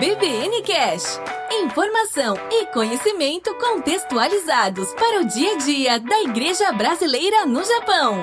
[0.00, 1.20] EBVN Cash.
[1.50, 8.20] Informação e conhecimento contextualizados para o dia a dia da Igreja Brasileira no Japão.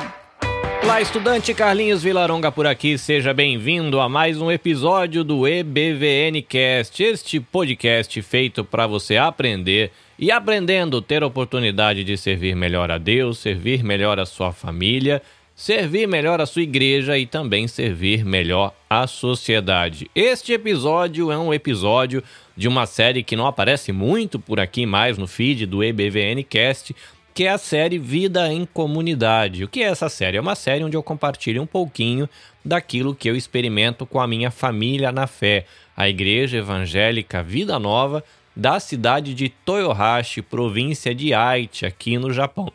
[0.81, 7.03] Olá, estudante Carlinhos Vilaronga por aqui, seja bem-vindo a mais um episódio do EBVN Cast,
[7.03, 13.39] este podcast feito para você aprender e aprendendo ter oportunidade de servir melhor a Deus,
[13.39, 15.21] servir melhor a sua família
[15.55, 20.11] servir melhor a sua igreja e também servir melhor a sociedade.
[20.13, 22.21] Este episódio é um episódio
[22.57, 26.93] de uma série que não aparece muito por aqui mais no feed do EBVN Cast,
[27.33, 29.63] que é a série Vida em Comunidade.
[29.63, 30.35] O que é essa série?
[30.35, 32.29] É uma série onde eu compartilho um pouquinho
[32.63, 38.23] daquilo que eu experimento com a minha família na fé, a Igreja Evangélica Vida Nova
[38.53, 42.71] da cidade de Toyohashi, província de Aichi, aqui no Japão.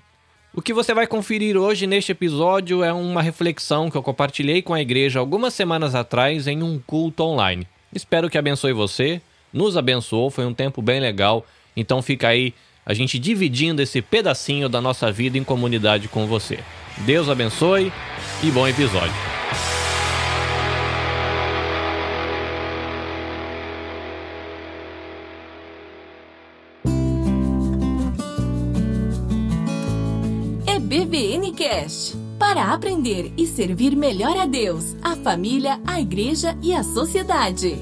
[0.60, 4.74] O que você vai conferir hoje neste episódio é uma reflexão que eu compartilhei com
[4.74, 7.66] a igreja algumas semanas atrás em um culto online.
[7.94, 9.22] Espero que abençoe você,
[9.54, 11.46] nos abençoou, foi um tempo bem legal.
[11.74, 12.52] Então fica aí
[12.84, 16.58] a gente dividindo esse pedacinho da nossa vida em comunidade com você.
[17.06, 17.90] Deus abençoe
[18.44, 19.16] e bom episódio.
[30.90, 36.82] BVN Cast para aprender e servir melhor a Deus, a família, a igreja e a
[36.82, 37.76] sociedade.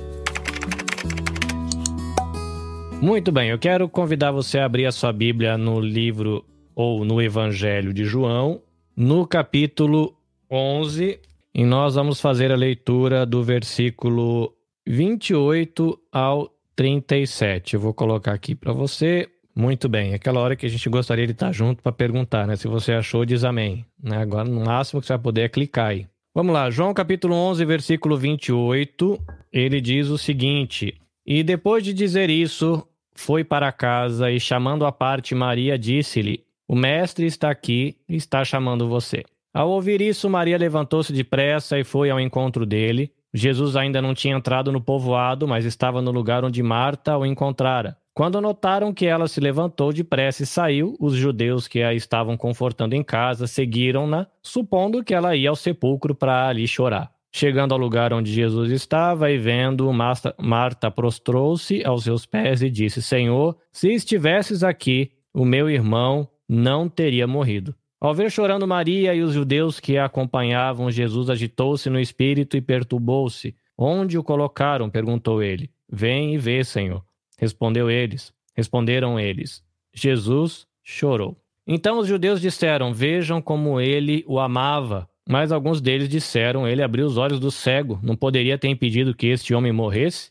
[3.00, 7.22] Muito bem, eu quero convidar você a abrir a sua Bíblia no livro ou no
[7.22, 8.60] Evangelho de João,
[8.94, 10.14] no capítulo
[10.50, 11.18] 11,
[11.54, 14.52] e nós vamos fazer a leitura do versículo
[14.86, 17.72] 28 ao 37.
[17.72, 21.32] Eu vou colocar aqui para você muito bem, aquela hora que a gente gostaria de
[21.32, 22.54] estar junto para perguntar, né?
[22.54, 23.84] Se você achou, diz amém.
[24.00, 24.18] Né?
[24.18, 26.06] Agora, no máximo que você vai poder é clicar aí.
[26.32, 29.18] Vamos lá, João capítulo 11, versículo 28,
[29.52, 30.94] ele diz o seguinte:
[31.26, 36.76] E depois de dizer isso, foi para casa e chamando à parte Maria, disse-lhe: O
[36.76, 39.24] mestre está aqui e está chamando você.
[39.52, 43.10] Ao ouvir isso, Maria levantou-se depressa e foi ao encontro dele.
[43.34, 47.96] Jesus ainda não tinha entrado no povoado, mas estava no lugar onde Marta o encontrara.
[48.18, 52.96] Quando notaram que ela se levantou depressa e saiu, os judeus que a estavam confortando
[52.96, 57.12] em casa seguiram-na, supondo que ela ia ao sepulcro para ali chorar.
[57.30, 59.88] Chegando ao lugar onde Jesus estava e vendo,
[60.36, 66.88] Marta prostrou-se aos seus pés e disse: Senhor, se estivesses aqui, o meu irmão não
[66.88, 67.72] teria morrido.
[68.00, 72.60] Ao ver chorando Maria e os judeus que a acompanhavam, Jesus agitou-se no espírito e
[72.60, 73.54] perturbou-se.
[73.78, 74.90] Onde o colocaram?
[74.90, 75.70] perguntou ele.
[75.88, 77.07] Vem e vê, Senhor.
[77.38, 78.32] Respondeu eles.
[78.54, 79.62] Responderam eles.
[79.94, 81.36] Jesus chorou.
[81.66, 85.08] Então os judeus disseram: Vejam como ele o amava.
[85.28, 88.00] Mas alguns deles disseram: Ele abriu os olhos do cego.
[88.02, 90.30] Não poderia ter impedido que este homem morresse?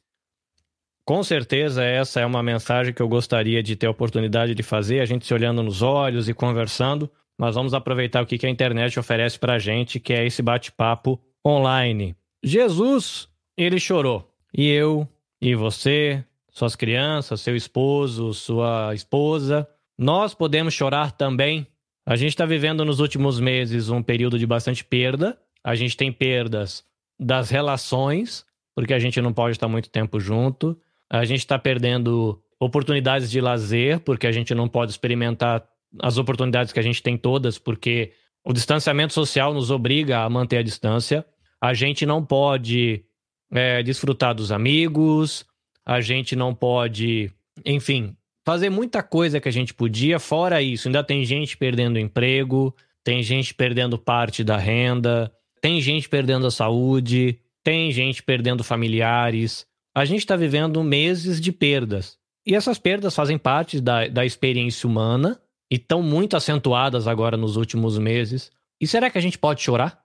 [1.06, 5.00] Com certeza, essa é uma mensagem que eu gostaria de ter a oportunidade de fazer,
[5.00, 7.10] a gente se olhando nos olhos e conversando.
[7.40, 11.18] Mas vamos aproveitar o que a internet oferece para a gente, que é esse bate-papo
[11.46, 12.16] online.
[12.44, 14.28] Jesus, ele chorou.
[14.54, 15.08] E eu,
[15.40, 16.26] e você,
[16.58, 19.68] suas crianças, seu esposo, sua esposa.
[19.96, 21.68] Nós podemos chorar também.
[22.04, 25.38] A gente está vivendo nos últimos meses um período de bastante perda.
[25.64, 26.84] A gente tem perdas
[27.20, 30.76] das relações, porque a gente não pode estar muito tempo junto.
[31.08, 35.64] A gente está perdendo oportunidades de lazer, porque a gente não pode experimentar
[36.02, 38.14] as oportunidades que a gente tem todas, porque
[38.44, 41.24] o distanciamento social nos obriga a manter a distância.
[41.62, 43.04] A gente não pode
[43.52, 45.46] é, desfrutar dos amigos,
[45.88, 47.32] a gente não pode,
[47.66, 48.14] enfim,
[48.46, 50.20] fazer muita coisa que a gente podia.
[50.20, 52.76] Fora isso, ainda tem gente perdendo emprego,
[53.06, 55.32] tem gente perdendo parte da renda,
[55.62, 59.66] tem gente perdendo a saúde, tem gente perdendo familiares.
[59.96, 62.18] A gente está vivendo meses de perdas.
[62.46, 65.40] E essas perdas fazem parte da, da experiência humana
[65.72, 68.52] e estão muito acentuadas agora nos últimos meses.
[68.80, 70.02] E será que a gente pode chorar?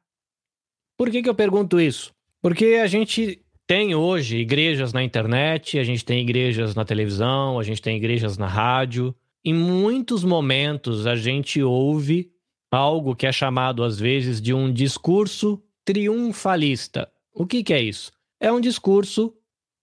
[0.97, 2.15] Por que, que eu pergunto isso?
[2.41, 3.42] Porque a gente
[3.73, 8.37] tem hoje igrejas na internet, a gente tem igrejas na televisão, a gente tem igrejas
[8.37, 9.15] na rádio.
[9.43, 12.31] Em muitos momentos a gente ouve
[12.71, 17.11] algo que é chamado às vezes de um discurso triunfalista.
[17.33, 18.13] O que, que é isso?
[18.39, 19.33] É um discurso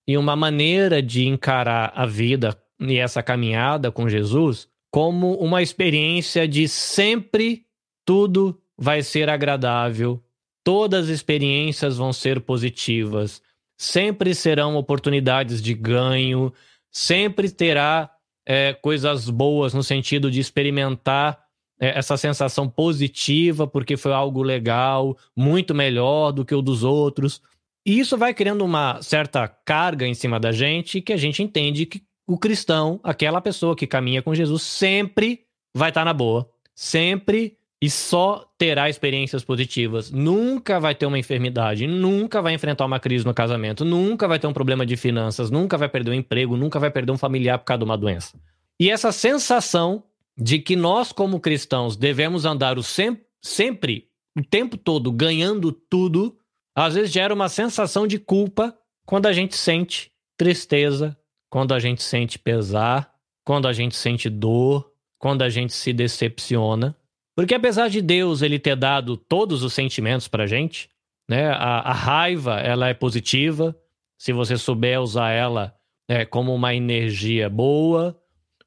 [0.08, 6.48] e uma maneira de encarar a vida e essa caminhada com Jesus como uma experiência
[6.48, 7.66] de sempre
[8.06, 10.24] tudo vai ser agradável,
[10.64, 13.42] todas as experiências vão ser positivas,
[13.80, 16.52] sempre serão oportunidades de ganho,
[16.92, 18.12] sempre terá
[18.46, 21.40] é, coisas boas no sentido de experimentar
[21.80, 27.42] é, essa sensação positiva, porque foi algo legal, muito melhor do que o dos outros.
[27.86, 31.86] E isso vai criando uma certa carga em cima da gente que a gente entende
[31.86, 36.50] que o cristão, aquela pessoa que caminha com Jesus, sempre vai estar tá na boa.
[36.76, 40.12] Sempre e só terá experiências positivas.
[40.12, 44.48] Nunca vai ter uma enfermidade, nunca vai enfrentar uma crise no casamento, nunca vai ter
[44.48, 47.66] um problema de finanças, nunca vai perder um emprego, nunca vai perder um familiar por
[47.66, 48.38] causa de uma doença.
[48.80, 50.04] E essa sensação
[50.38, 56.38] de que nós, como cristãos, devemos andar o sem sempre, o tempo todo, ganhando tudo,
[56.76, 61.18] às vezes gera uma sensação de culpa quando a gente sente tristeza,
[61.50, 63.12] quando a gente sente pesar,
[63.44, 66.96] quando a gente sente dor, quando a gente se decepciona.
[67.36, 70.90] Porque apesar de Deus ele ter dado todos os sentimentos pra gente,
[71.30, 71.50] né?
[71.52, 73.76] A, a raiva, ela é positiva,
[74.18, 75.74] se você souber usar ela
[76.08, 78.20] é, como uma energia boa.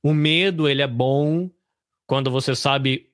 [0.02, 1.50] O medo, ele é bom
[2.06, 3.12] quando você sabe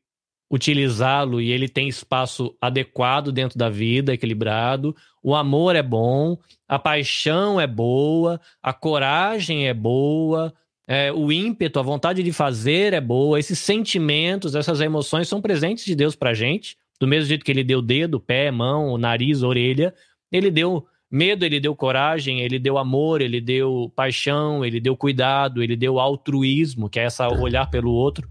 [0.50, 4.94] utilizá-lo e ele tem espaço adequado dentro da vida, equilibrado.
[5.22, 10.54] O amor é bom, a paixão é boa, a coragem é boa,
[10.90, 15.84] é, o ímpeto, a vontade de fazer é boa, esses sentimentos, essas emoções são presentes
[15.84, 16.78] de Deus pra gente.
[16.98, 19.94] Do mesmo jeito que ele deu dedo, pé, mão, nariz, orelha,
[20.32, 25.62] ele deu medo, ele deu coragem, ele deu amor, ele deu paixão, ele deu cuidado,
[25.62, 28.26] ele deu altruísmo, que é essa olhar pelo outro.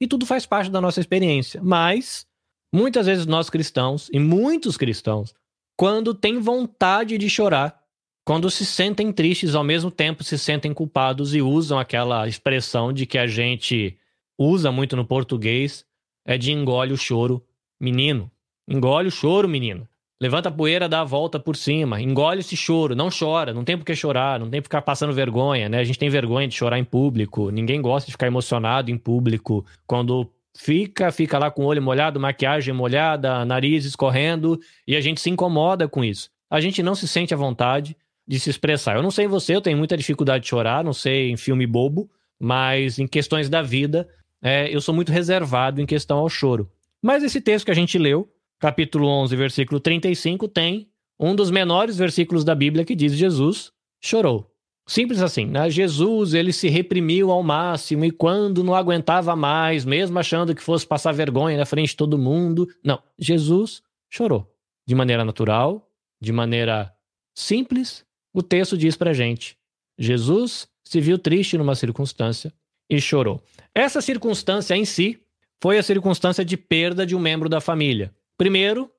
[0.00, 1.60] E tudo faz parte da nossa experiência.
[1.62, 2.24] Mas,
[2.72, 5.34] muitas vezes nós cristãos, e muitos cristãos,
[5.76, 7.80] quando têm vontade de chorar,
[8.26, 13.06] quando se sentem tristes, ao mesmo tempo se sentem culpados e usam aquela expressão de
[13.06, 13.96] que a gente
[14.36, 15.86] usa muito no português,
[16.24, 17.40] é de engole o choro,
[17.80, 18.28] menino.
[18.68, 19.88] Engole o choro, menino.
[20.20, 22.02] Levanta a poeira, dá a volta por cima.
[22.02, 25.12] Engole esse choro, não chora, não tem por que chorar, não tem por ficar passando
[25.12, 25.78] vergonha, né?
[25.78, 29.64] A gente tem vergonha de chorar em público, ninguém gosta de ficar emocionado em público.
[29.86, 35.20] Quando fica, fica lá com o olho molhado, maquiagem molhada, nariz escorrendo, e a gente
[35.20, 36.28] se incomoda com isso.
[36.50, 37.96] A gente não se sente à vontade,
[38.26, 38.96] de se expressar.
[38.96, 42.10] Eu não sei você, eu tenho muita dificuldade de chorar, não sei em filme bobo,
[42.38, 44.08] mas em questões da vida,
[44.42, 46.70] é, eu sou muito reservado em questão ao choro.
[47.02, 48.28] Mas esse texto que a gente leu,
[48.58, 50.88] capítulo 11, versículo 35, tem
[51.18, 54.52] um dos menores versículos da Bíblia que diz: Jesus chorou.
[54.88, 55.68] Simples assim, né?
[55.68, 60.86] Jesus, ele se reprimiu ao máximo e quando não aguentava mais, mesmo achando que fosse
[60.86, 64.48] passar vergonha na frente de todo mundo, não, Jesus chorou.
[64.86, 65.90] De maneira natural,
[66.20, 66.92] de maneira
[67.34, 68.05] simples
[68.36, 69.56] o texto diz pra gente:
[69.98, 72.52] Jesus se viu triste numa circunstância
[72.88, 73.42] e chorou.
[73.74, 75.18] Essa circunstância em si
[75.58, 78.14] foi a circunstância de perda de um membro da família.
[78.36, 78.90] Primeiro,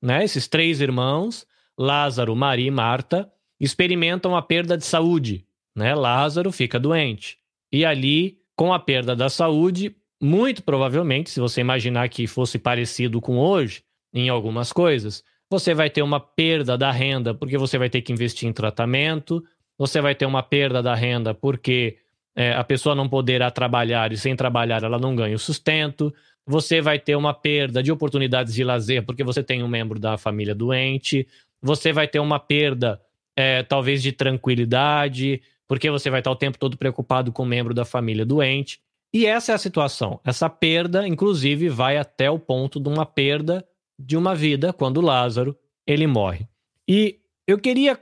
[0.00, 1.44] né, esses três irmãos,
[1.76, 5.44] Lázaro, Maria e Marta, experimentam a perda de saúde.
[5.74, 5.92] Né?
[5.92, 7.36] Lázaro fica doente.
[7.72, 13.20] E ali, com a perda da saúde, muito provavelmente, se você imaginar que fosse parecido
[13.20, 13.82] com hoje,
[14.12, 15.24] em algumas coisas,
[15.54, 19.44] você vai ter uma perda da renda porque você vai ter que investir em tratamento,
[19.78, 21.98] você vai ter uma perda da renda porque
[22.34, 26.12] é, a pessoa não poderá trabalhar e sem trabalhar ela não ganha o sustento,
[26.44, 30.18] você vai ter uma perda de oportunidades de lazer porque você tem um membro da
[30.18, 31.24] família doente,
[31.62, 33.00] você vai ter uma perda
[33.36, 37.72] é, talvez de tranquilidade, porque você vai estar o tempo todo preocupado com o membro
[37.72, 38.80] da família doente.
[39.12, 40.18] E essa é a situação.
[40.24, 43.64] Essa perda, inclusive, vai até o ponto de uma perda
[43.98, 45.56] de uma vida quando Lázaro
[45.86, 46.46] ele morre.
[46.88, 47.98] E eu queria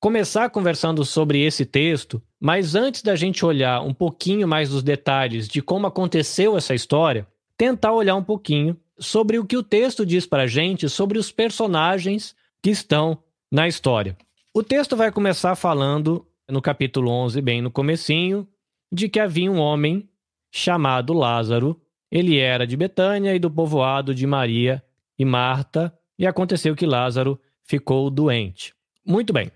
[0.00, 5.48] começar conversando sobre esse texto, mas antes da gente olhar um pouquinho mais dos detalhes
[5.48, 10.26] de como aconteceu essa história, tentar olhar um pouquinho sobre o que o texto diz
[10.26, 13.18] para a gente sobre os personagens que estão
[13.50, 14.14] na história.
[14.52, 18.46] O texto vai começar falando no capítulo 11, bem no comecinho,
[18.92, 20.06] de que havia um homem
[20.52, 21.80] chamado Lázaro.
[22.12, 24.83] Ele era de Betânia e do povoado de Maria
[25.18, 28.74] e Marta, e aconteceu que Lázaro ficou doente.
[29.04, 29.50] Muito bem.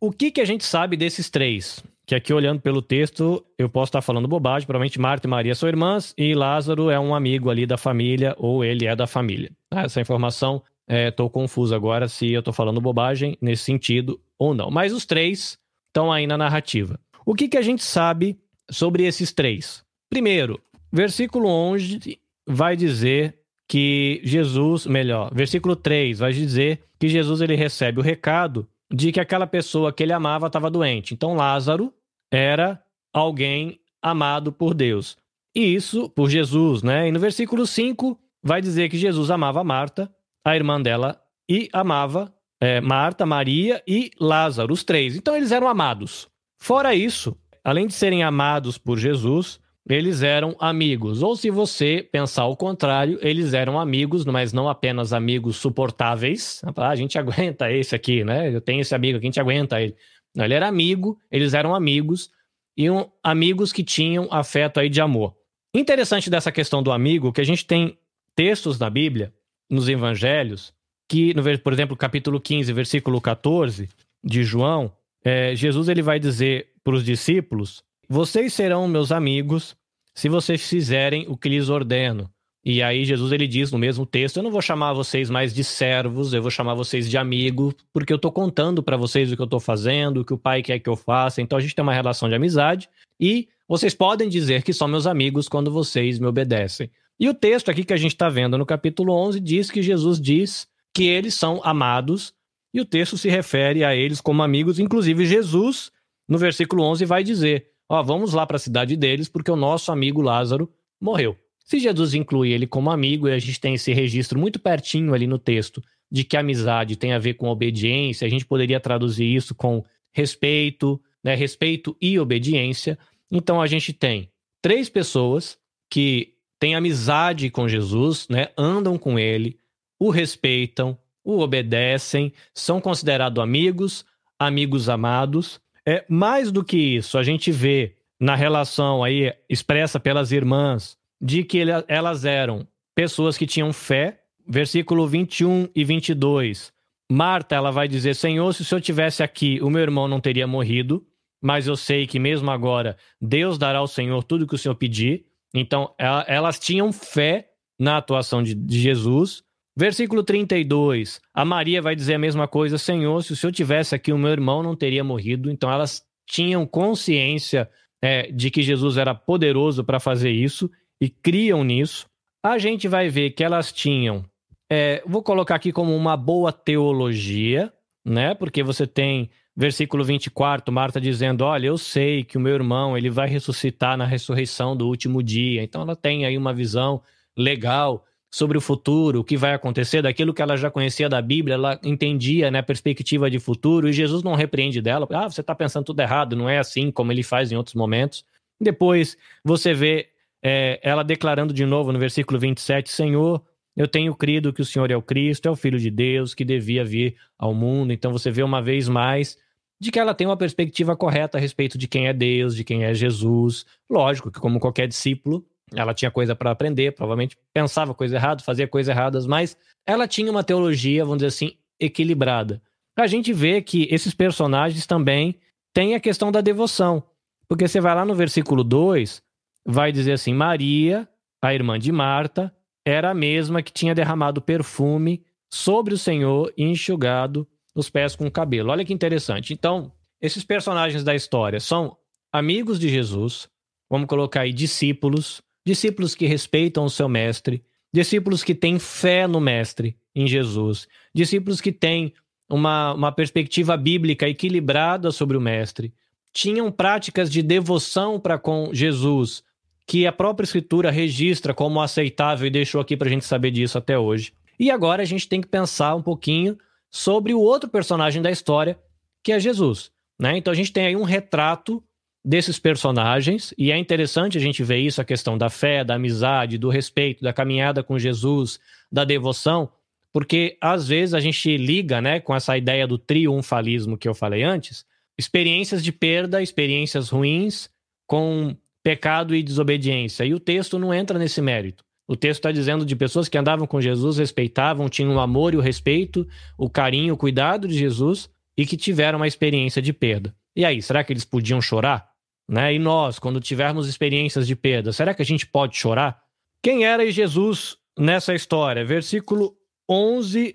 [0.00, 1.82] O que, que a gente sabe desses três?
[2.06, 4.66] Que aqui, olhando pelo texto, eu posso estar falando bobagem.
[4.66, 8.64] Provavelmente Marta e Maria são irmãs e Lázaro é um amigo ali da família ou
[8.64, 9.50] ele é da família.
[9.70, 14.70] Essa informação, estou é, confuso agora se eu estou falando bobagem nesse sentido ou não.
[14.70, 17.00] Mas os três estão aí na narrativa.
[17.24, 18.38] O que, que a gente sabe
[18.70, 19.82] sobre esses três?
[20.10, 20.60] Primeiro,
[20.92, 28.00] versículo 11 vai dizer que Jesus, melhor, versículo 3 vai dizer que Jesus ele recebe
[28.00, 31.14] o recado de que aquela pessoa que ele amava estava doente.
[31.14, 31.92] Então Lázaro
[32.32, 35.16] era alguém amado por Deus.
[35.54, 37.08] E isso por Jesus, né?
[37.08, 40.10] E no versículo 5 vai dizer que Jesus amava Marta,
[40.44, 45.16] a irmã dela, e amava é, Marta, Maria e Lázaro, os três.
[45.16, 46.28] Então eles eram amados.
[46.58, 51.22] Fora isso, além de serem amados por Jesus, eles eram amigos.
[51.22, 56.62] Ou se você pensar o contrário, eles eram amigos, mas não apenas amigos suportáveis.
[56.76, 58.54] Ah, a gente aguenta esse aqui, né?
[58.54, 59.94] Eu tenho esse amigo aqui, a gente aguenta ele.
[60.34, 62.30] Não, ele era amigo, eles eram amigos,
[62.76, 65.34] e um, amigos que tinham afeto aí de amor.
[65.72, 67.98] Interessante dessa questão do amigo, que a gente tem
[68.34, 69.32] textos na Bíblia,
[69.70, 70.72] nos evangelhos,
[71.08, 73.88] que, no, por exemplo, capítulo 15, versículo 14
[74.22, 79.76] de João, é, Jesus ele vai dizer para os discípulos vocês serão meus amigos
[80.14, 82.30] se vocês fizerem o que lhes ordeno.
[82.64, 85.62] E aí Jesus ele diz no mesmo texto: Eu não vou chamar vocês mais de
[85.62, 89.42] servos, eu vou chamar vocês de amigos, porque eu estou contando para vocês o que
[89.42, 91.42] eu estou fazendo, o que o Pai quer que eu faça.
[91.42, 92.88] Então a gente tem uma relação de amizade
[93.20, 96.90] e vocês podem dizer que são meus amigos quando vocês me obedecem.
[97.20, 100.20] E o texto aqui que a gente está vendo no capítulo 11 diz que Jesus
[100.20, 102.32] diz que eles são amados
[102.72, 104.78] e o texto se refere a eles como amigos.
[104.78, 105.92] Inclusive Jesus,
[106.28, 109.92] no versículo 11, vai dizer: Ó, vamos lá para a cidade deles, porque o nosso
[109.92, 111.36] amigo Lázaro morreu.
[111.64, 115.26] Se Jesus inclui ele como amigo, e a gente tem esse registro muito pertinho ali
[115.26, 119.54] no texto de que amizade tem a ver com obediência, a gente poderia traduzir isso
[119.54, 121.34] com respeito, né?
[121.34, 122.98] Respeito e obediência.
[123.30, 124.30] Então a gente tem
[124.62, 125.58] três pessoas
[125.90, 128.48] que têm amizade com Jesus, né?
[128.56, 129.58] Andam com ele,
[129.98, 134.04] o respeitam, o obedecem, são considerados amigos,
[134.38, 140.32] amigos amados, é, mais do que isso, a gente vê na relação aí expressa pelas
[140.32, 144.20] irmãs de que elas eram pessoas que tinham fé.
[144.46, 146.70] Versículo 21 e 22.
[147.10, 150.46] Marta, ela vai dizer: Senhor, se o senhor tivesse aqui, o meu irmão não teria
[150.46, 151.06] morrido,
[151.40, 155.24] mas eu sei que mesmo agora Deus dará ao Senhor tudo que o senhor pedir.
[155.54, 155.94] Então,
[156.26, 157.48] elas tinham fé
[157.78, 159.44] na atuação de, de Jesus.
[159.76, 164.12] Versículo 32, a Maria vai dizer a mesma coisa: Senhor, se o senhor tivesse aqui,
[164.12, 165.50] o meu irmão não teria morrido.
[165.50, 167.68] Então elas tinham consciência
[168.00, 172.06] é, de que Jesus era poderoso para fazer isso e criam nisso.
[172.42, 174.24] A gente vai ver que elas tinham,
[174.70, 177.72] é, vou colocar aqui como uma boa teologia,
[178.04, 178.34] né?
[178.34, 183.10] Porque você tem versículo 24, Marta dizendo: Olha, eu sei que o meu irmão ele
[183.10, 185.62] vai ressuscitar na ressurreição do último dia.
[185.62, 187.02] Então ela tem aí uma visão
[187.36, 191.54] legal sobre o futuro, o que vai acontecer, daquilo que ela já conhecia da Bíblia,
[191.54, 195.54] ela entendia né, a perspectiva de futuro, e Jesus não repreende dela, ah, você está
[195.54, 198.24] pensando tudo errado, não é assim como ele faz em outros momentos.
[198.60, 200.08] Depois você vê
[200.42, 203.40] é, ela declarando de novo no versículo 27, Senhor,
[203.76, 206.44] eu tenho crido que o Senhor é o Cristo, é o Filho de Deus, que
[206.44, 207.92] devia vir ao mundo.
[207.92, 209.38] Então você vê uma vez mais
[209.78, 212.82] de que ela tem uma perspectiva correta a respeito de quem é Deus, de quem
[212.82, 213.64] é Jesus.
[213.88, 218.68] Lógico que, como qualquer discípulo, ela tinha coisa para aprender, provavelmente pensava coisa errada, fazia
[218.68, 219.56] coisas erradas, mas
[219.86, 222.62] ela tinha uma teologia, vamos dizer assim, equilibrada.
[222.96, 225.36] A gente vê que esses personagens também
[225.72, 227.02] têm a questão da devoção.
[227.48, 229.22] Porque você vai lá no versículo 2,
[229.66, 231.08] vai dizer assim: Maria,
[231.42, 232.54] a irmã de Marta,
[232.86, 238.26] era a mesma que tinha derramado perfume sobre o Senhor e enxugado os pés com
[238.26, 238.70] o cabelo.
[238.70, 239.52] Olha que interessante.
[239.52, 241.96] Então, esses personagens da história são
[242.32, 243.48] amigos de Jesus,
[243.90, 249.40] vamos colocar aí discípulos, discípulos que respeitam o seu mestre, discípulos que têm fé no
[249.40, 252.12] mestre, em Jesus, discípulos que têm
[252.48, 255.92] uma, uma perspectiva bíblica equilibrada sobre o mestre,
[256.32, 259.42] tinham práticas de devoção para com Jesus,
[259.86, 263.78] que a própria Escritura registra como aceitável e deixou aqui para a gente saber disso
[263.78, 264.32] até hoje.
[264.58, 266.56] E agora a gente tem que pensar um pouquinho
[266.90, 268.78] sobre o outro personagem da história,
[269.22, 269.90] que é Jesus.
[270.18, 270.36] Né?
[270.38, 271.82] Então a gente tem aí um retrato
[272.24, 276.56] desses personagens, e é interessante a gente ver isso, a questão da fé, da amizade,
[276.56, 278.58] do respeito, da caminhada com Jesus,
[278.90, 279.70] da devoção,
[280.10, 284.42] porque às vezes a gente liga, né, com essa ideia do triunfalismo que eu falei
[284.42, 284.86] antes,
[285.18, 287.68] experiências de perda, experiências ruins
[288.06, 290.24] com pecado e desobediência.
[290.24, 291.84] E o texto não entra nesse mérito.
[292.06, 295.56] O texto está dizendo de pessoas que andavam com Jesus, respeitavam, tinham o amor e
[295.56, 296.26] o respeito,
[296.56, 300.34] o carinho, o cuidado de Jesus e que tiveram uma experiência de perda.
[300.54, 302.13] E aí, será que eles podiam chorar?
[302.48, 302.74] Né?
[302.74, 306.22] E nós, quando tivermos experiências de perda, será que a gente pode chorar?
[306.62, 308.84] Quem era Jesus nessa história?
[308.84, 309.56] Versículo
[309.88, 310.54] 11,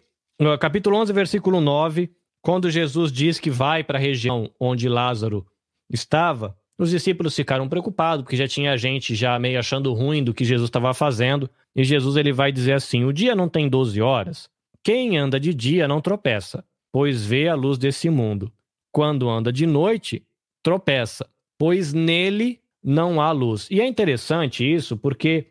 [0.60, 5.46] capítulo 11, versículo 9, quando Jesus diz que vai para a região onde Lázaro
[5.90, 10.46] estava, os discípulos ficaram preocupados, porque já tinha gente já meio achando ruim do que
[10.46, 14.50] Jesus estava fazendo, e Jesus ele vai dizer assim: "O dia não tem 12 horas.
[14.82, 18.52] Quem anda de dia não tropeça, pois vê a luz desse mundo.
[18.92, 20.26] Quando anda de noite,
[20.64, 21.30] tropeça,
[21.60, 23.68] pois nele não há luz.
[23.70, 25.48] E é interessante isso, porque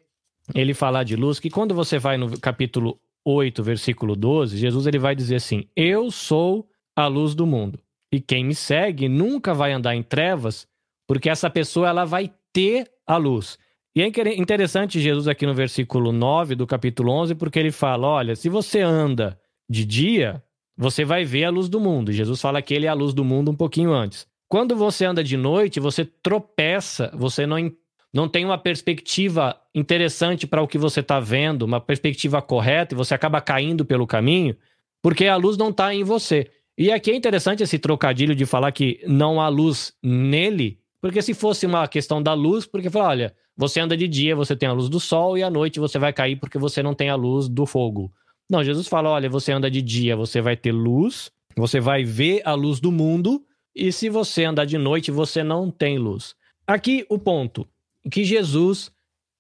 [0.55, 4.99] ele fala de luz, que quando você vai no capítulo 8, versículo 12, Jesus ele
[4.99, 7.79] vai dizer assim: Eu sou a luz do mundo.
[8.11, 10.67] E quem me segue nunca vai andar em trevas,
[11.07, 13.59] porque essa pessoa ela vai ter a luz.
[13.95, 18.37] E é interessante Jesus aqui no versículo 9 do capítulo 11, porque ele fala: olha,
[18.37, 19.39] se você anda
[19.69, 20.43] de dia,
[20.77, 22.13] você vai ver a luz do mundo.
[22.13, 24.28] Jesus fala que ele é a luz do mundo um pouquinho antes.
[24.49, 27.71] Quando você anda de noite, você tropeça, você não,
[28.13, 32.97] não tem uma perspectiva interessante para o que você está vendo, uma perspectiva correta, e
[32.97, 34.57] você acaba caindo pelo caminho,
[35.03, 36.51] porque a luz não está em você.
[36.77, 41.35] E aqui é interessante esse trocadilho de falar que não há luz nele, porque se
[41.35, 44.73] fosse uma questão da luz, porque fala, olha, você anda de dia, você tem a
[44.73, 47.49] luz do sol, e à noite você vai cair porque você não tem a luz
[47.49, 48.11] do fogo.
[48.49, 52.41] Não, Jesus fala: olha, você anda de dia, você vai ter luz, você vai ver
[52.45, 53.43] a luz do mundo,
[53.79, 56.35] e se você andar de noite, você não tem luz.
[56.67, 57.67] Aqui o ponto:
[58.11, 58.91] que Jesus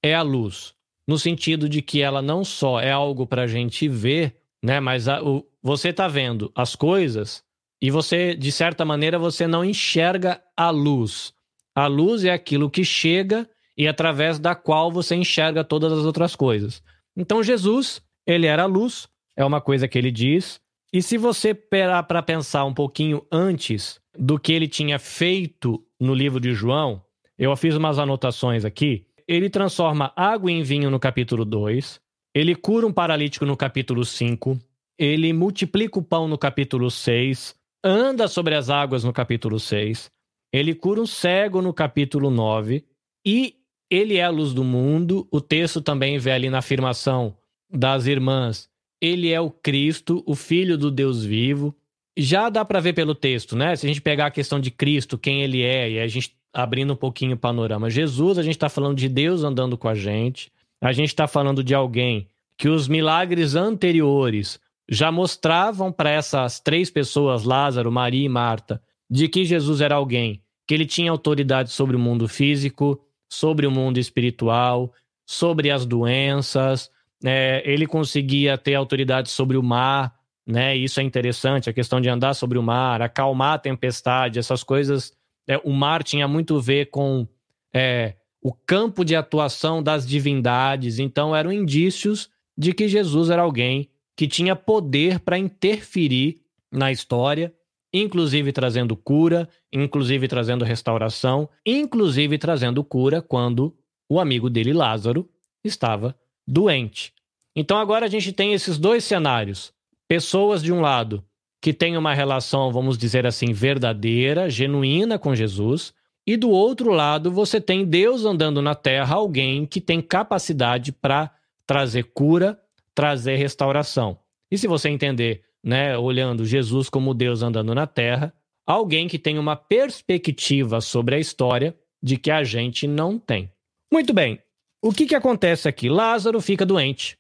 [0.03, 0.75] é a luz,
[1.07, 5.09] no sentido de que ela não só é algo para a gente ver, né, mas
[5.09, 7.43] a, o, você está vendo as coisas
[7.81, 11.33] e você, de certa maneira, você não enxerga a luz.
[11.75, 16.35] A luz é aquilo que chega e através da qual você enxerga todas as outras
[16.35, 16.83] coisas.
[17.17, 20.61] Então Jesus ele era luz, é uma coisa que ele diz.
[20.93, 26.15] E se você parar para pensar um pouquinho antes do que ele tinha feito no
[26.15, 27.03] livro de João,
[27.39, 29.07] eu fiz umas anotações aqui.
[29.27, 32.01] Ele transforma água em vinho no capítulo 2,
[32.35, 34.59] ele cura um paralítico no capítulo 5,
[34.99, 37.55] ele multiplica o pão no capítulo 6,
[37.85, 40.11] anda sobre as águas no capítulo 6,
[40.53, 42.85] ele cura um cego no capítulo 9
[43.27, 43.57] e
[43.91, 45.29] ele é a luz do mundo.
[45.31, 47.37] O texto também vê ali na afirmação
[47.71, 48.69] das irmãs,
[49.01, 51.75] ele é o Cristo, o Filho do Deus vivo.
[52.17, 53.77] Já dá para ver pelo texto, né?
[53.77, 56.93] Se a gente pegar a questão de Cristo, quem ele é, e a gente abrindo
[56.93, 57.91] um pouquinho o panorama.
[57.91, 60.51] Jesus, a gente está falando de Deus andando com a gente.
[60.81, 66.91] A gente está falando de alguém que os milagres anteriores já mostravam para essas três
[66.91, 71.97] pessoas, Lázaro, Maria e Marta, de que Jesus era alguém que ele tinha autoridade sobre
[71.97, 73.01] o mundo físico,
[73.31, 74.93] sobre o mundo espiritual,
[75.27, 76.91] sobre as doenças,
[77.25, 80.15] é, ele conseguia ter autoridade sobre o mar,
[80.47, 80.77] né?
[80.77, 85.13] Isso é interessante, a questão de andar sobre o mar, acalmar a tempestade, essas coisas.
[85.47, 87.27] É, o mar tinha muito a ver com
[87.75, 93.91] é, o campo de atuação das divindades, então eram indícios de que Jesus era alguém
[94.17, 96.41] que tinha poder para interferir
[96.73, 97.53] na história,
[97.93, 103.77] inclusive trazendo cura, inclusive trazendo restauração, inclusive trazendo cura quando
[104.09, 105.29] o amigo dele, Lázaro,
[105.63, 106.17] estava
[106.47, 107.13] doente.
[107.59, 109.73] Então agora a gente tem esses dois cenários.
[110.07, 111.25] Pessoas de um lado
[111.61, 115.93] que têm uma relação, vamos dizer assim, verdadeira, genuína com Jesus,
[116.25, 121.33] e do outro lado você tem Deus andando na terra, alguém que tem capacidade para
[121.67, 122.57] trazer cura,
[122.95, 124.21] trazer restauração.
[124.49, 128.33] E se você entender, né, olhando Jesus como Deus andando na terra,
[128.65, 133.51] alguém que tem uma perspectiva sobre a história de que a gente não tem.
[133.93, 134.39] Muito bem,
[134.81, 135.89] o que, que acontece aqui?
[135.89, 137.18] Lázaro fica doente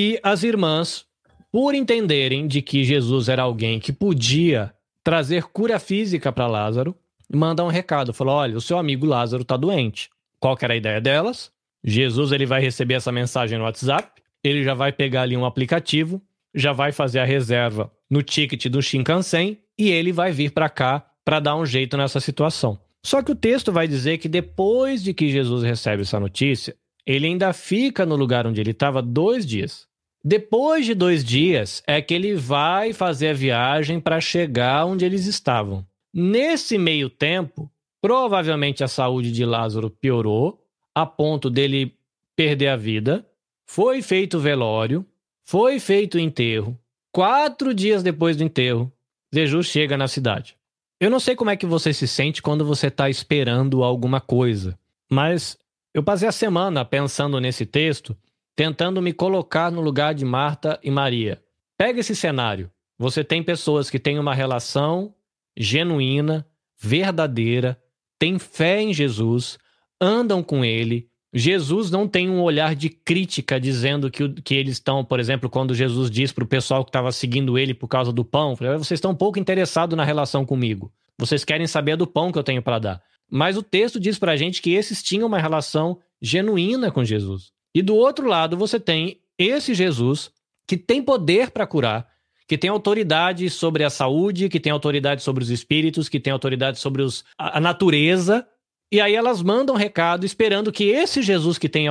[0.00, 1.04] e as irmãs,
[1.50, 6.94] por entenderem de que Jesus era alguém que podia trazer cura física para Lázaro,
[7.34, 10.08] mandam um recado, falou: "Olha, o seu amigo Lázaro está doente".
[10.38, 11.50] Qual que era a ideia delas?
[11.82, 16.22] Jesus ele vai receber essa mensagem no WhatsApp, ele já vai pegar ali um aplicativo,
[16.54, 21.04] já vai fazer a reserva no ticket do Shinkansen e ele vai vir para cá
[21.24, 22.78] para dar um jeito nessa situação.
[23.04, 27.26] Só que o texto vai dizer que depois de que Jesus recebe essa notícia, ele
[27.26, 29.87] ainda fica no lugar onde ele estava dois dias.
[30.28, 35.24] Depois de dois dias é que ele vai fazer a viagem para chegar onde eles
[35.24, 35.86] estavam.
[36.12, 40.62] Nesse meio tempo, provavelmente a saúde de Lázaro piorou
[40.94, 41.96] a ponto dele
[42.36, 43.26] perder a vida.
[43.66, 45.02] Foi feito o velório,
[45.46, 46.78] foi feito o enterro.
[47.10, 48.92] Quatro dias depois do enterro,
[49.32, 50.58] Jesus chega na cidade.
[51.00, 54.78] Eu não sei como é que você se sente quando você está esperando alguma coisa,
[55.10, 55.56] mas
[55.94, 58.14] eu passei a semana pensando nesse texto,
[58.58, 61.40] tentando me colocar no lugar de Marta e Maria.
[61.76, 62.68] Pega esse cenário.
[62.98, 65.14] Você tem pessoas que têm uma relação
[65.56, 66.44] genuína,
[66.76, 67.80] verdadeira,
[68.18, 69.60] têm fé em Jesus,
[70.00, 71.08] andam com ele.
[71.32, 75.72] Jesus não tem um olhar de crítica dizendo que, que eles estão, por exemplo, quando
[75.72, 79.12] Jesus diz para o pessoal que estava seguindo ele por causa do pão, vocês estão
[79.12, 80.92] um pouco interessados na relação comigo.
[81.16, 83.02] Vocês querem saber do pão que eu tenho para dar.
[83.30, 87.56] Mas o texto diz pra gente que esses tinham uma relação genuína com Jesus.
[87.78, 90.32] E do outro lado, você tem esse Jesus
[90.66, 92.08] que tem poder para curar,
[92.48, 96.80] que tem autoridade sobre a saúde, que tem autoridade sobre os espíritos, que tem autoridade
[96.80, 98.44] sobre os, a, a natureza.
[98.90, 101.86] E aí elas mandam um recado esperando que esse Jesus que tem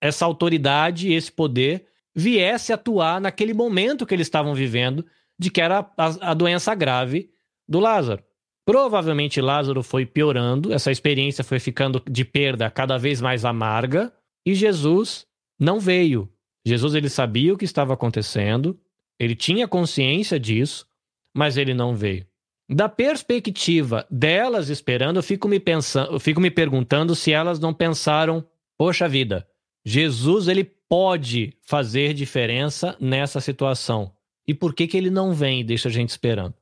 [0.00, 5.04] essa autoridade, esse poder, viesse atuar naquele momento que eles estavam vivendo,
[5.36, 7.30] de que era a, a doença grave
[7.68, 8.22] do Lázaro.
[8.64, 14.12] Provavelmente Lázaro foi piorando, essa experiência foi ficando de perda cada vez mais amarga,
[14.46, 15.26] e Jesus
[15.62, 16.28] não veio.
[16.66, 18.78] Jesus ele sabia o que estava acontecendo,
[19.18, 20.86] ele tinha consciência disso,
[21.34, 22.26] mas ele não veio.
[22.68, 27.72] Da perspectiva delas esperando, eu fico me pensando, eu fico me perguntando se elas não
[27.72, 28.44] pensaram,
[28.76, 29.46] poxa vida,
[29.84, 34.12] Jesus ele pode fazer diferença nessa situação.
[34.46, 36.54] E por que que ele não vem e deixa a gente esperando?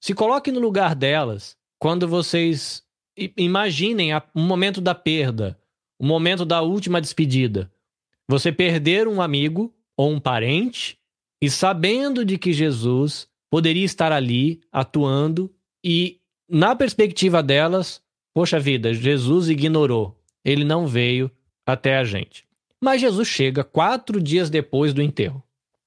[0.00, 2.82] Se coloque no lugar delas quando vocês
[3.36, 5.58] imaginem o momento da perda,
[5.98, 7.70] o momento da última despedida.
[8.28, 10.98] Você perder um amigo ou um parente
[11.40, 15.50] e sabendo de que Jesus poderia estar ali atuando
[15.82, 18.02] e na perspectiva delas,
[18.34, 20.18] poxa vida, Jesus ignorou.
[20.44, 21.30] Ele não veio
[21.66, 22.44] até a gente.
[22.80, 25.42] Mas Jesus chega quatro dias depois do enterro.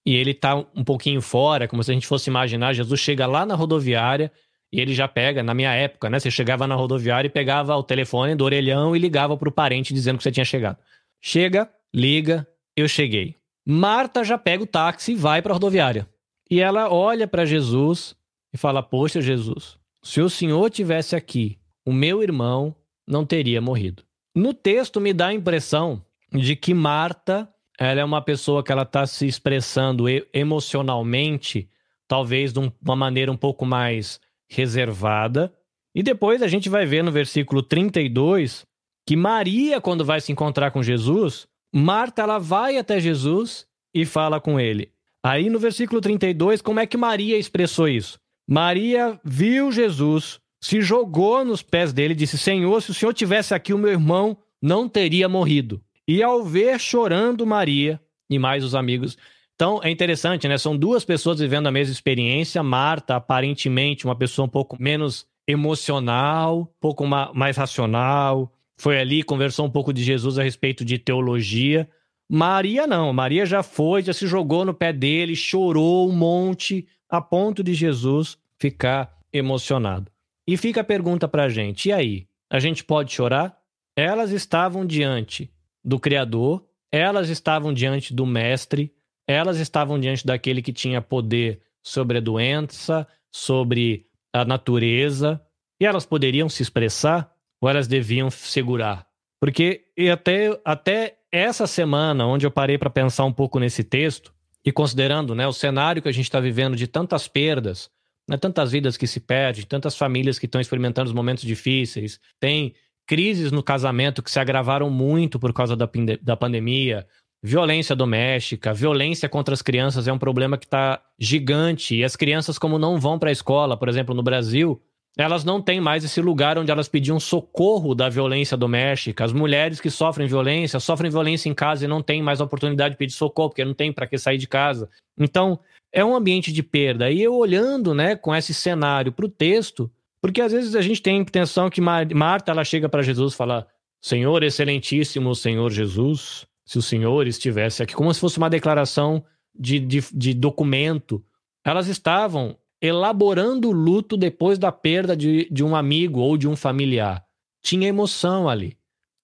[0.05, 2.73] E ele está um pouquinho fora, como se a gente fosse imaginar.
[2.73, 4.31] Jesus chega lá na rodoviária
[4.71, 6.19] e ele já pega, na minha época, né?
[6.19, 9.93] Você chegava na rodoviária e pegava o telefone do orelhão e ligava para o parente
[9.93, 10.77] dizendo que você tinha chegado.
[11.21, 13.35] Chega, liga, eu cheguei.
[13.65, 16.07] Marta já pega o táxi e vai para a rodoviária.
[16.49, 18.15] E ela olha para Jesus
[18.53, 22.75] e fala: Poxa, Jesus, se o senhor tivesse aqui, o meu irmão
[23.07, 24.03] não teria morrido.
[24.35, 28.83] No texto me dá a impressão de que Marta ela é uma pessoa que ela
[28.83, 31.69] está se expressando emocionalmente,
[32.07, 35.51] talvez de uma maneira um pouco mais reservada.
[35.95, 38.65] E depois a gente vai ver no versículo 32
[39.05, 44.39] que Maria, quando vai se encontrar com Jesus, Marta ela vai até Jesus e fala
[44.39, 44.91] com ele.
[45.23, 48.19] Aí no versículo 32, como é que Maria expressou isso?
[48.47, 53.53] Maria viu Jesus, se jogou nos pés dele e disse: Senhor, se o senhor tivesse
[53.53, 55.81] aqui, o meu irmão não teria morrido.
[56.07, 59.17] E ao ver chorando Maria e mais os amigos.
[59.55, 60.57] Então é interessante, né?
[60.57, 62.63] São duas pessoas vivendo a mesma experiência.
[62.63, 68.51] Marta, aparentemente, uma pessoa um pouco menos emocional, um pouco mais racional.
[68.81, 71.87] Foi ali, conversou um pouco de Jesus a respeito de teologia.
[72.27, 73.13] Maria não.
[73.13, 77.75] Maria já foi, já se jogou no pé dele, chorou um monte, a ponto de
[77.75, 80.11] Jesus ficar emocionado.
[80.47, 82.27] E fica a pergunta para a gente: e aí?
[82.49, 83.55] A gente pode chorar?
[83.95, 85.53] Elas estavam diante
[85.85, 88.91] do Criador, elas estavam diante do Mestre,
[89.27, 95.39] elas estavam diante daquele que tinha poder sobre a doença, sobre a natureza,
[95.79, 97.30] e elas poderiam se expressar
[97.61, 99.07] ou elas deviam segurar?
[99.39, 104.33] Porque e até, até essa semana, onde eu parei para pensar um pouco nesse texto,
[104.63, 107.89] e considerando né, o cenário que a gente está vivendo de tantas perdas,
[108.29, 112.75] né, tantas vidas que se perdem, tantas famílias que estão experimentando os momentos difíceis, tem
[113.07, 115.89] crises no casamento que se agravaram muito por causa da,
[116.21, 117.07] da pandemia,
[117.43, 121.95] violência doméstica, violência contra as crianças é um problema que está gigante.
[121.95, 124.79] E as crianças, como não vão para a escola, por exemplo, no Brasil,
[125.17, 129.25] elas não têm mais esse lugar onde elas pediam socorro da violência doméstica.
[129.25, 132.97] As mulheres que sofrem violência, sofrem violência em casa e não têm mais oportunidade de
[132.97, 134.89] pedir socorro, porque não tem para que sair de casa.
[135.17, 135.59] Então,
[135.91, 137.11] é um ambiente de perda.
[137.11, 141.01] E eu olhando né, com esse cenário para o texto, porque às vezes a gente
[141.01, 143.67] tem a intenção que Marta ela chega para Jesus e fala:
[144.01, 149.79] Senhor, excelentíssimo Senhor Jesus, se o Senhor estivesse aqui, como se fosse uma declaração de,
[149.79, 151.23] de, de documento.
[151.63, 156.55] Elas estavam elaborando o luto depois da perda de, de um amigo ou de um
[156.55, 157.23] familiar.
[157.61, 158.77] Tinha emoção ali.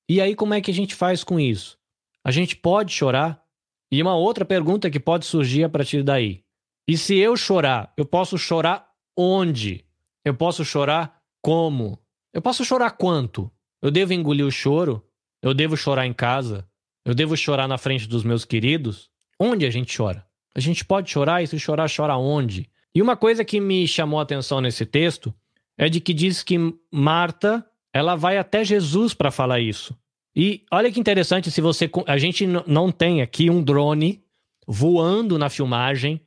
[0.08, 1.78] E aí, como é que a gente faz com isso?
[2.24, 3.42] A gente pode chorar?
[3.92, 6.44] E uma outra pergunta que pode surgir a partir daí.
[6.88, 9.86] E se eu chorar, eu posso chorar onde?
[10.24, 12.00] Eu posso chorar como?
[12.34, 13.52] Eu posso chorar quanto?
[13.82, 15.04] Eu devo engolir o choro?
[15.42, 16.68] Eu devo chorar em casa?
[17.06, 19.10] Eu devo chorar na frente dos meus queridos?
[19.40, 20.26] Onde a gente chora?
[20.54, 22.70] A gente pode chorar e se chorar, chora onde?
[22.98, 25.32] E uma coisa que me chamou a atenção nesse texto
[25.78, 26.58] é de que diz que
[26.92, 29.96] Marta, ela vai até Jesus para falar isso.
[30.36, 34.24] E olha que interessante se você a gente não tem aqui um drone
[34.66, 36.20] voando na filmagem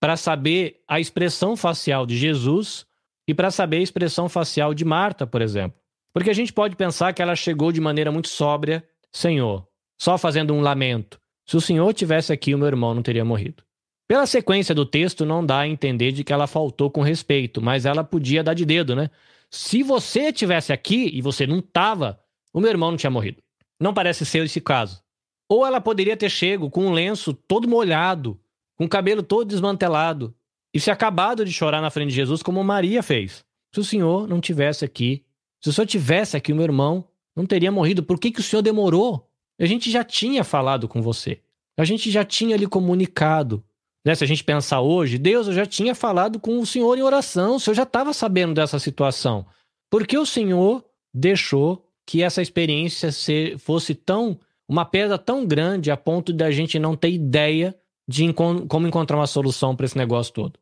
[0.00, 2.86] para saber a expressão facial de Jesus
[3.28, 5.78] e para saber a expressão facial de Marta, por exemplo.
[6.10, 8.82] Porque a gente pode pensar que ela chegou de maneira muito sóbria,
[9.12, 9.68] Senhor,
[10.00, 11.20] só fazendo um lamento.
[11.44, 13.62] Se o Senhor tivesse aqui, o meu irmão não teria morrido.
[14.06, 17.86] Pela sequência do texto, não dá a entender de que ela faltou com respeito, mas
[17.86, 19.10] ela podia dar de dedo, né?
[19.50, 22.20] Se você tivesse aqui e você não estava,
[22.52, 23.42] o meu irmão não tinha morrido.
[23.80, 25.02] Não parece ser esse caso.
[25.48, 28.38] Ou ela poderia ter chego com um lenço todo molhado,
[28.76, 30.34] com o cabelo todo desmantelado,
[30.72, 33.44] e se acabado de chorar na frente de Jesus, como Maria fez.
[33.72, 35.24] Se o Senhor não tivesse aqui,
[35.60, 38.02] se o Senhor tivesse aqui, o meu irmão não teria morrido.
[38.02, 39.28] Por que, que o Senhor demorou?
[39.58, 41.40] A gente já tinha falado com você.
[41.76, 43.64] A gente já tinha lhe comunicado.
[44.04, 44.14] Né?
[44.14, 47.56] Se a gente pensar hoje, Deus, eu já tinha falado com o Senhor em oração.
[47.56, 49.46] O Senhor já estava sabendo dessa situação.
[49.90, 53.10] Por que o Senhor deixou que essa experiência
[53.58, 54.38] fosse tão
[54.68, 57.74] uma perda tão grande a ponto da gente não ter ideia
[58.08, 60.58] de como encontrar uma solução para esse negócio todo.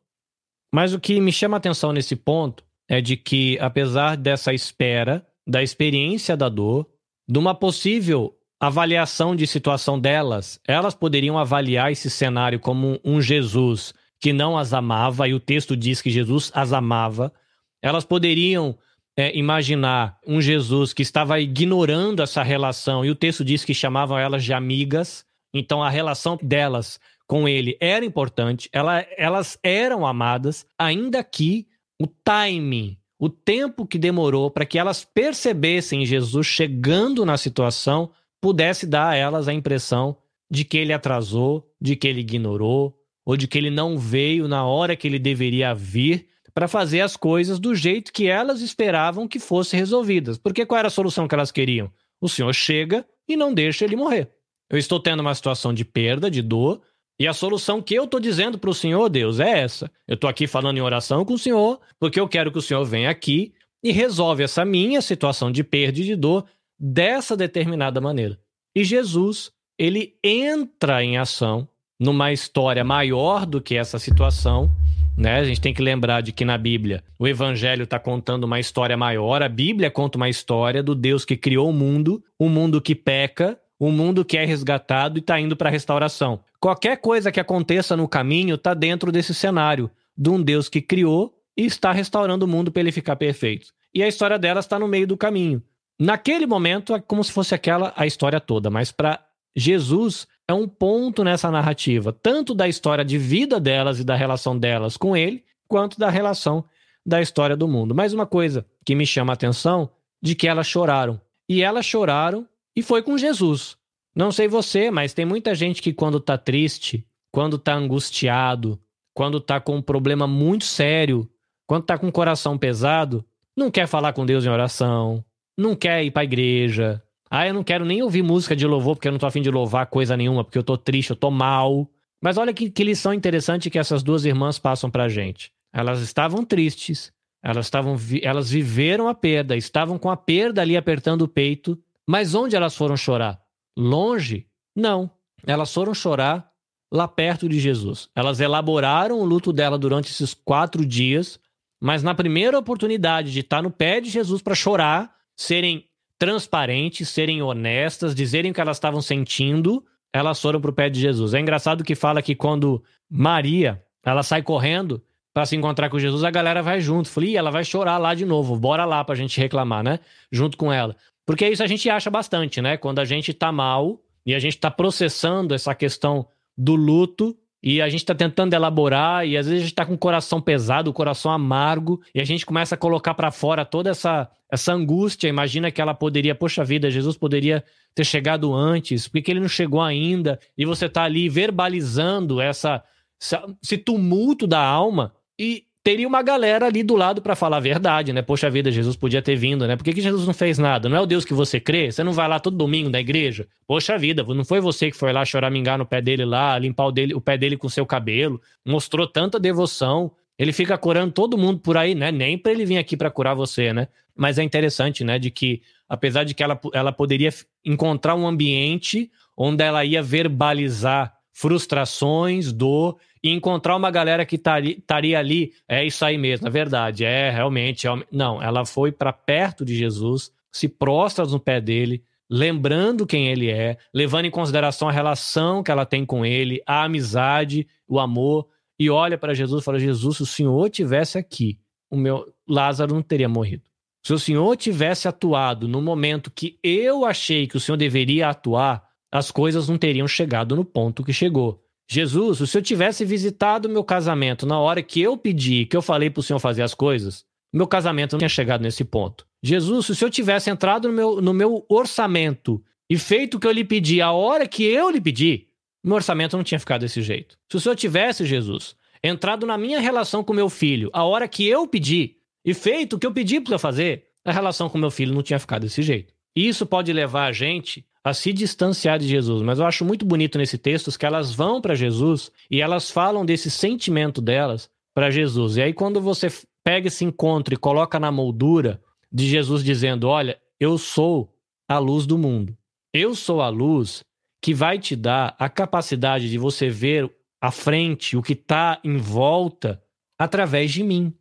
[0.73, 5.25] Mas o que me chama a atenção nesse ponto é de que, apesar dessa espera,
[5.47, 6.87] da experiência da dor,
[7.27, 8.35] de uma possível
[8.67, 14.73] avaliação de situação delas, elas poderiam avaliar esse cenário como um Jesus que não as
[14.73, 17.33] amava, e o texto diz que Jesus as amava.
[17.81, 18.77] Elas poderiam
[19.17, 24.17] é, imaginar um Jesus que estava ignorando essa relação, e o texto diz que chamavam
[24.17, 30.65] elas de amigas, então a relação delas com ele era importante, ela, elas eram amadas,
[30.79, 31.67] ainda que
[32.01, 38.09] o timing, o tempo que demorou para que elas percebessem Jesus chegando na situação,
[38.43, 40.17] pudesse dar a elas a impressão
[40.51, 42.93] de que ele atrasou, de que ele ignorou,
[43.25, 47.15] ou de que ele não veio na hora que ele deveria vir para fazer as
[47.15, 50.37] coisas do jeito que elas esperavam que fossem resolvidas.
[50.37, 51.89] Porque qual era a solução que elas queriam?
[52.19, 54.29] O Senhor chega e não deixa ele morrer.
[54.69, 56.81] Eu estou tendo uma situação de perda, de dor,
[57.17, 59.89] e a solução que eu estou dizendo para o Senhor, Deus, é essa.
[60.05, 62.83] Eu estou aqui falando em oração com o Senhor, porque eu quero que o Senhor
[62.83, 66.45] venha aqui e resolve essa minha situação de perda e de dor
[66.85, 68.37] dessa determinada maneira.
[68.75, 71.65] E Jesus, ele entra em ação
[71.97, 74.69] numa história maior do que essa situação.
[75.15, 75.39] Né?
[75.39, 78.97] A gente tem que lembrar de que na Bíblia o Evangelho está contando uma história
[78.97, 79.41] maior.
[79.41, 82.93] A Bíblia conta uma história do Deus que criou o mundo, o um mundo que
[82.93, 86.41] peca, um mundo que é resgatado e está indo para a restauração.
[86.59, 91.33] Qualquer coisa que aconteça no caminho está dentro desse cenário de um Deus que criou
[91.55, 93.67] e está restaurando o mundo para ele ficar perfeito.
[93.93, 95.63] E a história dela está no meio do caminho.
[95.99, 99.23] Naquele momento é como se fosse aquela a história toda, mas para
[99.55, 104.57] Jesus é um ponto nessa narrativa, tanto da história de vida delas e da relação
[104.57, 106.65] delas com ele, quanto da relação
[107.05, 107.93] da história do mundo.
[107.93, 109.89] Mais uma coisa que me chama a atenção
[110.21, 111.19] de que elas choraram.
[111.47, 113.77] E elas choraram e foi com Jesus.
[114.15, 118.79] Não sei você, mas tem muita gente que quando tá triste, quando tá angustiado,
[119.13, 121.29] quando tá com um problema muito sério,
[121.65, 123.25] quando tá com o coração pesado,
[123.55, 125.23] não quer falar com Deus em oração,
[125.57, 127.01] não quer ir pra igreja,
[127.35, 129.49] ah, eu não quero nem ouvir música de louvor porque eu não tô afim de
[129.49, 131.89] louvar coisa nenhuma, porque eu tô triste, eu tô mal.
[132.21, 135.51] Mas olha que, que lição interessante que essas duas irmãs passam pra gente.
[135.73, 137.11] Elas estavam tristes,
[137.43, 141.75] elas, estavam, elas viveram a perda, estavam com a perda ali apertando o peito,
[142.07, 143.41] mas onde elas foram chorar?
[143.75, 144.45] Longe?
[144.75, 145.09] Não.
[145.43, 146.47] Elas foram chorar
[146.93, 148.09] lá perto de Jesus.
[148.15, 151.39] Elas elaboraram o luto dela durante esses quatro dias,
[151.81, 155.85] mas na primeira oportunidade de estar no pé de Jesus para chorar, serem
[156.17, 160.99] transparentes, serem honestas, dizerem o que elas estavam sentindo, elas foram para o pé de
[160.99, 161.33] Jesus.
[161.33, 165.01] É engraçado que fala que quando Maria ela sai correndo
[165.33, 167.09] para se encontrar com Jesus, a galera vai junto.
[167.09, 169.99] Falei, ela vai chorar lá de novo, bora lá para a gente reclamar, né?
[170.31, 170.95] Junto com ela.
[171.25, 172.77] Porque isso a gente acha bastante, né?
[172.77, 177.81] Quando a gente tá mal e a gente tá processando essa questão do luto, e
[177.81, 180.89] a gente está tentando elaborar e às vezes a gente está com o coração pesado,
[180.89, 185.29] o coração amargo e a gente começa a colocar para fora toda essa essa angústia.
[185.29, 187.63] Imagina que ela poderia, poxa vida, Jesus poderia
[187.95, 190.39] ter chegado antes, por que ele não chegou ainda?
[190.57, 192.83] E você está ali verbalizando essa,
[193.19, 197.59] essa esse tumulto da alma e teria uma galera ali do lado para falar a
[197.59, 198.21] verdade, né?
[198.21, 199.75] Poxa vida, Jesus podia ter vindo, né?
[199.75, 200.87] Por que, que Jesus não fez nada?
[200.87, 201.91] Não é o Deus que você crê?
[201.91, 203.47] Você não vai lá todo domingo na igreja?
[203.67, 206.91] Poxa vida, não foi você que foi lá choramingar no pé dele lá, limpar o,
[206.91, 210.11] dele, o pé dele com seu cabelo, mostrou tanta devoção.
[210.39, 212.11] Ele fica curando todo mundo por aí, né?
[212.11, 213.89] Nem para ele vir aqui para curar você, né?
[214.15, 215.19] Mas é interessante, né?
[215.19, 217.29] De que, apesar de que ela, ela poderia
[217.65, 225.17] encontrar um ambiente onde ela ia verbalizar frustrações, dor e encontrar uma galera que estaria
[225.17, 227.87] ali, é isso aí mesmo, é verdade, é realmente.
[227.87, 233.27] É, não, ela foi para perto de Jesus, se prostra no pé dele, lembrando quem
[233.27, 237.99] ele é, levando em consideração a relação que ela tem com ele, a amizade, o
[237.99, 238.47] amor,
[238.79, 241.57] e olha para Jesus e fala: Jesus, se o Senhor tivesse aqui,
[241.89, 243.63] o meu Lázaro não teria morrido.
[244.05, 248.83] Se o Senhor tivesse atuado no momento que eu achei que o Senhor deveria atuar,
[249.13, 251.63] as coisas não teriam chegado no ponto que chegou.
[251.87, 256.09] Jesus, se eu tivesse visitado meu casamento na hora que eu pedi, que eu falei
[256.09, 257.23] para o Senhor fazer as coisas,
[257.53, 259.27] meu casamento não tinha chegado nesse ponto.
[259.43, 263.51] Jesus, se Senhor tivesse entrado no meu, no meu orçamento e feito o que eu
[263.51, 265.45] lhe pedi a hora que eu lhe pedi,
[265.83, 267.37] meu orçamento não tinha ficado desse jeito.
[267.51, 271.47] Se o Senhor tivesse, Jesus, entrado na minha relação com meu filho a hora que
[271.47, 275.13] eu pedi e feito o que eu pedi para fazer, a relação com meu filho
[275.13, 276.15] não tinha ficado desse jeito.
[276.35, 279.41] Isso pode levar a gente a se distanciar de Jesus.
[279.41, 283.25] Mas eu acho muito bonito nesse texto que elas vão para Jesus e elas falam
[283.25, 285.55] desse sentimento delas para Jesus.
[285.55, 286.27] E aí, quando você
[286.63, 291.33] pega esse encontro e coloca na moldura de Jesus dizendo: Olha, eu sou
[291.67, 292.55] a luz do mundo.
[292.93, 294.03] Eu sou a luz
[294.41, 297.09] que vai te dar a capacidade de você ver
[297.41, 299.81] à frente, o que está em volta,
[300.19, 301.13] através de mim.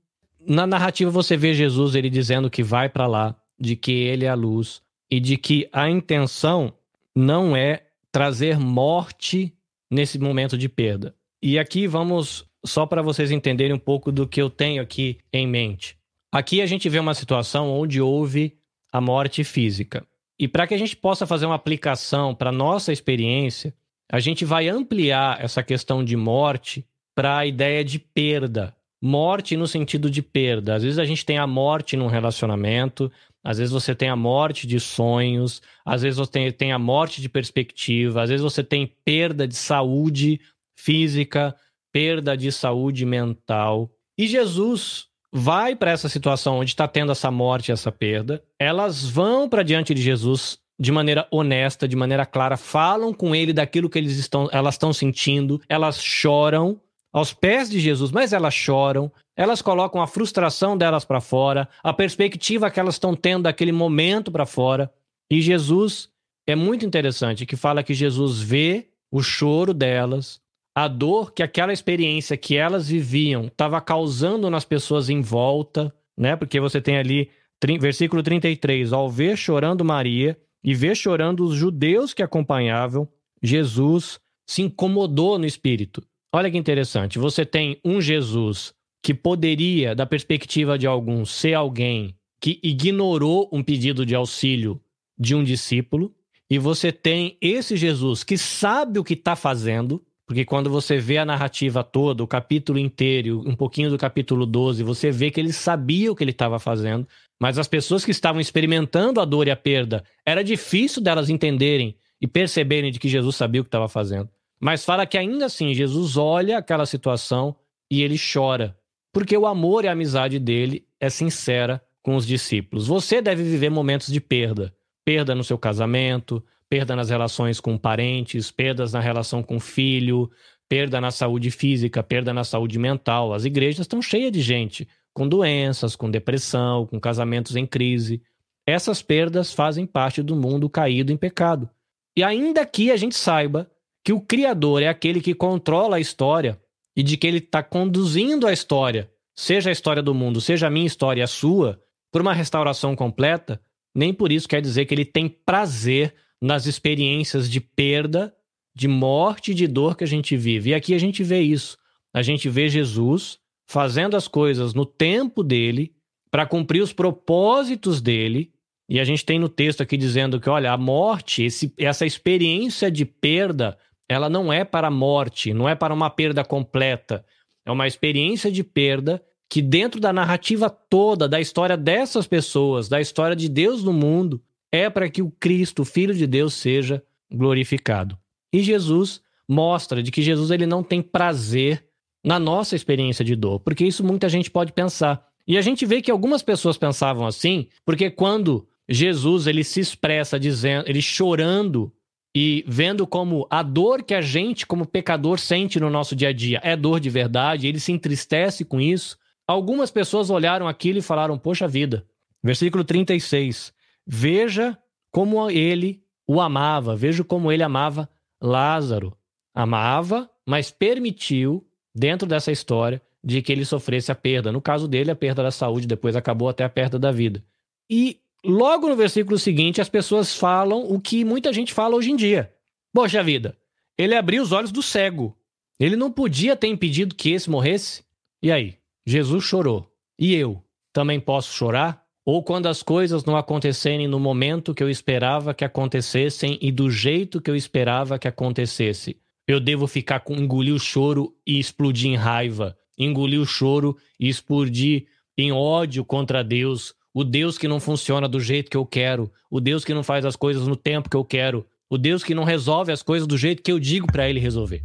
[0.44, 4.28] Na narrativa você vê Jesus ele dizendo que vai para lá, de que ele é
[4.28, 4.81] a luz
[5.12, 6.72] e de que a intenção
[7.14, 9.52] não é trazer morte
[9.90, 11.14] nesse momento de perda.
[11.42, 15.46] E aqui vamos só para vocês entenderem um pouco do que eu tenho aqui em
[15.46, 15.98] mente.
[16.32, 18.56] Aqui a gente vê uma situação onde houve
[18.90, 20.02] a morte física.
[20.38, 23.74] E para que a gente possa fazer uma aplicação para nossa experiência,
[24.10, 28.74] a gente vai ampliar essa questão de morte para a ideia de perda.
[28.98, 30.74] Morte no sentido de perda.
[30.74, 34.66] Às vezes a gente tem a morte num relacionamento, às vezes você tem a morte
[34.66, 39.46] de sonhos, às vezes você tem a morte de perspectiva, às vezes você tem perda
[39.46, 40.40] de saúde
[40.76, 41.54] física,
[41.92, 43.90] perda de saúde mental.
[44.16, 49.48] E Jesus vai para essa situação onde está tendo essa morte, essa perda, elas vão
[49.48, 53.98] para diante de Jesus de maneira honesta, de maneira clara, falam com ele daquilo que
[53.98, 56.80] eles estão, elas estão sentindo, elas choram
[57.12, 61.92] aos pés de Jesus, mas elas choram, elas colocam a frustração delas para fora, a
[61.92, 64.90] perspectiva que elas estão tendo daquele momento para fora.
[65.30, 66.10] E Jesus
[66.46, 70.40] é muito interessante que fala que Jesus vê o choro delas,
[70.74, 76.34] a dor que aquela experiência que elas viviam estava causando nas pessoas em volta, né?
[76.34, 77.30] Porque você tem ali,
[77.78, 83.06] versículo 33, ao ver chorando Maria e ver chorando os judeus que acompanhavam,
[83.42, 86.02] Jesus se incomodou no espírito.
[86.34, 92.16] Olha que interessante, você tem um Jesus que poderia, da perspectiva de alguns, ser alguém
[92.40, 94.80] que ignorou um pedido de auxílio
[95.18, 96.14] de um discípulo,
[96.48, 101.18] e você tem esse Jesus que sabe o que está fazendo, porque quando você vê
[101.18, 105.52] a narrativa toda, o capítulo inteiro, um pouquinho do capítulo 12, você vê que ele
[105.52, 107.06] sabia o que ele estava fazendo,
[107.38, 111.94] mas as pessoas que estavam experimentando a dor e a perda, era difícil delas entenderem
[112.18, 114.30] e perceberem de que Jesus sabia o que estava fazendo.
[114.62, 117.56] Mas fala que ainda assim, Jesus olha aquela situação
[117.90, 118.78] e ele chora,
[119.12, 122.86] porque o amor e a amizade dele é sincera com os discípulos.
[122.86, 124.72] Você deve viver momentos de perda.
[125.04, 130.30] Perda no seu casamento, perda nas relações com parentes, perdas na relação com filho,
[130.68, 133.34] perda na saúde física, perda na saúde mental.
[133.34, 138.22] As igrejas estão cheias de gente com doenças, com depressão, com casamentos em crise.
[138.64, 141.68] Essas perdas fazem parte do mundo caído em pecado.
[142.16, 143.68] E ainda que a gente saiba
[144.04, 146.60] que o Criador é aquele que controla a história
[146.96, 150.70] e de que ele está conduzindo a história, seja a história do mundo, seja a
[150.70, 153.60] minha história a sua, por uma restauração completa,
[153.94, 158.34] nem por isso quer dizer que ele tem prazer nas experiências de perda,
[158.74, 160.70] de morte e de dor que a gente vive.
[160.70, 161.78] E aqui a gente vê isso.
[162.12, 165.94] A gente vê Jesus fazendo as coisas no tempo dele,
[166.30, 168.52] para cumprir os propósitos dele.
[168.88, 172.90] E a gente tem no texto aqui dizendo que, olha, a morte, esse, essa experiência
[172.90, 173.78] de perda,
[174.12, 177.24] ela não é para a morte, não é para uma perda completa.
[177.64, 183.00] É uma experiência de perda que, dentro da narrativa toda, da história dessas pessoas, da
[183.00, 187.02] história de Deus no mundo, é para que o Cristo, o Filho de Deus, seja
[187.30, 188.18] glorificado.
[188.52, 191.84] E Jesus mostra de que Jesus ele não tem prazer
[192.24, 195.26] na nossa experiência de dor, porque isso muita gente pode pensar.
[195.46, 200.38] E a gente vê que algumas pessoas pensavam assim, porque quando Jesus ele se expressa
[200.38, 201.92] dizendo, ele chorando
[202.34, 206.32] e vendo como a dor que a gente como pecador sente no nosso dia a
[206.32, 209.18] dia é dor de verdade, ele se entristece com isso.
[209.46, 212.06] Algumas pessoas olharam aquilo e falaram: "Poxa vida".
[212.42, 213.72] Versículo 36.
[214.06, 214.76] Veja
[215.10, 218.08] como ele o amava, veja como ele amava
[218.40, 219.16] Lázaro.
[219.54, 221.64] Amava, mas permitiu,
[221.94, 224.50] dentro dessa história, de que ele sofresse a perda.
[224.50, 227.44] No caso dele, a perda da saúde, depois acabou até a perda da vida.
[227.88, 232.16] E logo no versículo seguinte, as pessoas falam o que muita gente fala hoje em
[232.16, 232.52] dia.
[232.92, 233.56] Poxa vida,
[233.96, 235.36] ele abriu os olhos do cego.
[235.78, 238.04] Ele não podia ter impedido que esse morresse?
[238.42, 238.76] E aí?
[239.06, 239.90] Jesus chorou.
[240.18, 240.62] E eu?
[240.92, 242.02] Também posso chorar?
[242.24, 246.90] ou quando as coisas não acontecerem no momento que eu esperava que acontecessem e do
[246.90, 249.16] jeito que eu esperava que acontecesse.
[249.46, 254.28] Eu devo ficar com engolir o choro e explodir em raiva, engolir o choro e
[254.28, 259.30] explodir em ódio contra Deus, o Deus que não funciona do jeito que eu quero,
[259.50, 262.34] o Deus que não faz as coisas no tempo que eu quero, o Deus que
[262.34, 264.82] não resolve as coisas do jeito que eu digo para ele resolver.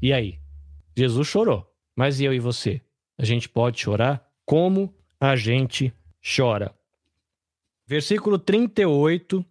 [0.00, 0.38] E aí?
[0.96, 1.66] Jesus chorou.
[1.94, 2.80] Mas e eu e você?
[3.18, 4.26] A gente pode chorar?
[4.46, 5.92] Como a gente
[6.36, 6.74] chora.
[7.86, 9.44] Versículo 38,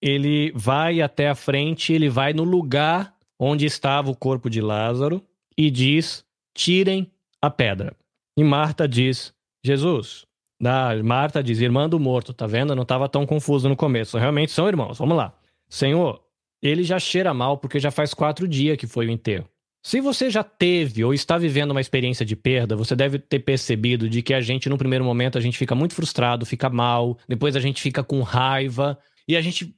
[0.00, 5.22] ele vai até a frente, ele vai no lugar onde estava o corpo de Lázaro
[5.56, 7.10] e diz: tirem
[7.42, 7.94] a pedra.
[8.36, 10.29] E Marta diz: Jesus.
[10.64, 12.72] Ah, Marta diz: irmã do morto, tá vendo?
[12.72, 14.18] Eu não estava tão confuso no começo.
[14.18, 14.98] Realmente são irmãos.
[14.98, 15.32] Vamos lá.
[15.68, 16.20] Senhor,
[16.62, 19.48] ele já cheira mal porque já faz quatro dias que foi o enterro.
[19.82, 24.10] Se você já teve ou está vivendo uma experiência de perda, você deve ter percebido
[24.10, 27.56] de que a gente, no primeiro momento, a gente fica muito frustrado, fica mal, depois
[27.56, 29.74] a gente fica com raiva e a gente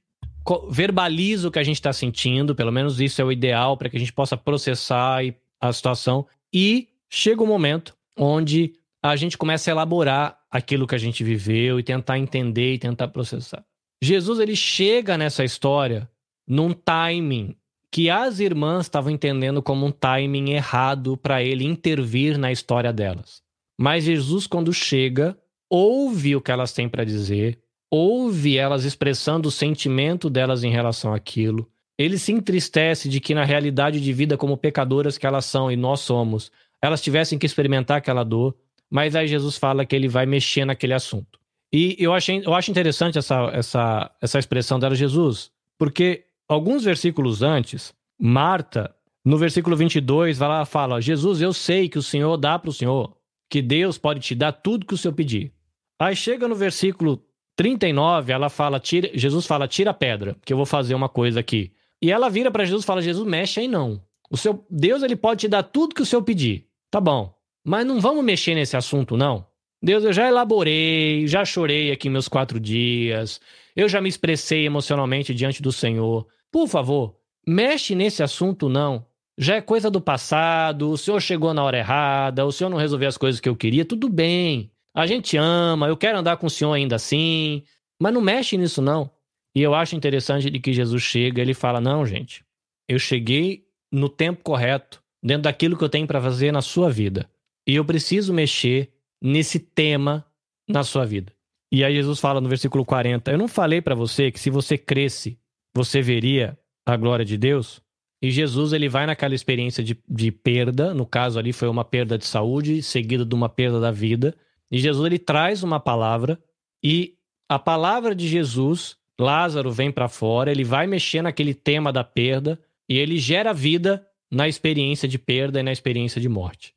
[0.68, 3.96] verbaliza o que a gente está sentindo, pelo menos isso é o ideal para que
[3.96, 5.20] a gente possa processar
[5.60, 6.26] a situação.
[6.52, 11.80] E chega um momento onde a gente começa a elaborar aquilo que a gente viveu
[11.80, 13.64] e tentar entender e tentar processar.
[14.02, 16.08] Jesus ele chega nessa história
[16.46, 17.56] num timing
[17.90, 23.42] que as irmãs estavam entendendo como um timing errado para ele intervir na história delas.
[23.78, 25.36] Mas Jesus, quando chega,
[25.68, 27.58] ouve o que elas têm para dizer,
[27.90, 31.68] ouve elas expressando o sentimento delas em relação àquilo.
[31.98, 35.76] Ele se entristece de que, na realidade de vida, como pecadoras que elas são e
[35.76, 36.50] nós somos,
[36.80, 38.56] elas tivessem que experimentar aquela dor.
[38.92, 41.40] Mas aí Jesus fala que ele vai mexer naquele assunto.
[41.72, 47.42] E eu, achei, eu acho interessante essa, essa, essa expressão dela, Jesus, porque alguns versículos
[47.42, 52.58] antes, Marta, no versículo 22, vai lá fala: Jesus, eu sei que o Senhor dá
[52.58, 53.16] para o Senhor,
[53.48, 55.54] que Deus pode te dar tudo que o Senhor pedir.
[55.98, 57.24] Aí chega no versículo
[57.56, 61.40] 39, ela fala, tira, Jesus fala: tira a pedra, que eu vou fazer uma coisa
[61.40, 61.72] aqui.
[62.02, 64.02] E ela vira para Jesus e fala: Jesus, mexe aí não.
[64.30, 66.66] O seu Deus ele pode te dar tudo que o Senhor pedir.
[66.90, 67.34] Tá bom.
[67.64, 69.46] Mas não vamos mexer nesse assunto, não.
[69.82, 73.40] Deus, eu já elaborei, já chorei aqui meus quatro dias,
[73.74, 76.26] eu já me expressei emocionalmente diante do Senhor.
[76.52, 79.06] Por favor, mexe nesse assunto não.
[79.36, 83.08] Já é coisa do passado, o senhor chegou na hora errada, o senhor não resolveu
[83.08, 84.70] as coisas que eu queria, tudo bem.
[84.94, 87.62] A gente ama, eu quero andar com o senhor ainda assim,
[87.98, 89.10] mas não mexe nisso não.
[89.54, 92.44] E eu acho interessante de que Jesus chega, ele fala: "Não, gente.
[92.86, 97.28] Eu cheguei no tempo correto, dentro daquilo que eu tenho para fazer na sua vida.
[97.66, 100.24] E eu preciso mexer nesse tema
[100.68, 101.32] na sua vida."
[101.70, 104.76] E aí Jesus fala no versículo 40: "Eu não falei para você que se você
[104.76, 105.38] cresce
[105.74, 107.80] você veria a glória de Deus.
[108.20, 112.16] E Jesus ele vai naquela experiência de, de perda, no caso ali foi uma perda
[112.16, 114.34] de saúde, seguida de uma perda da vida.
[114.70, 116.40] E Jesus ele traz uma palavra
[116.82, 117.14] e
[117.48, 122.60] a palavra de Jesus, Lázaro vem para fora, ele vai mexer naquele tema da perda
[122.88, 126.74] e ele gera vida na experiência de perda e na experiência de morte.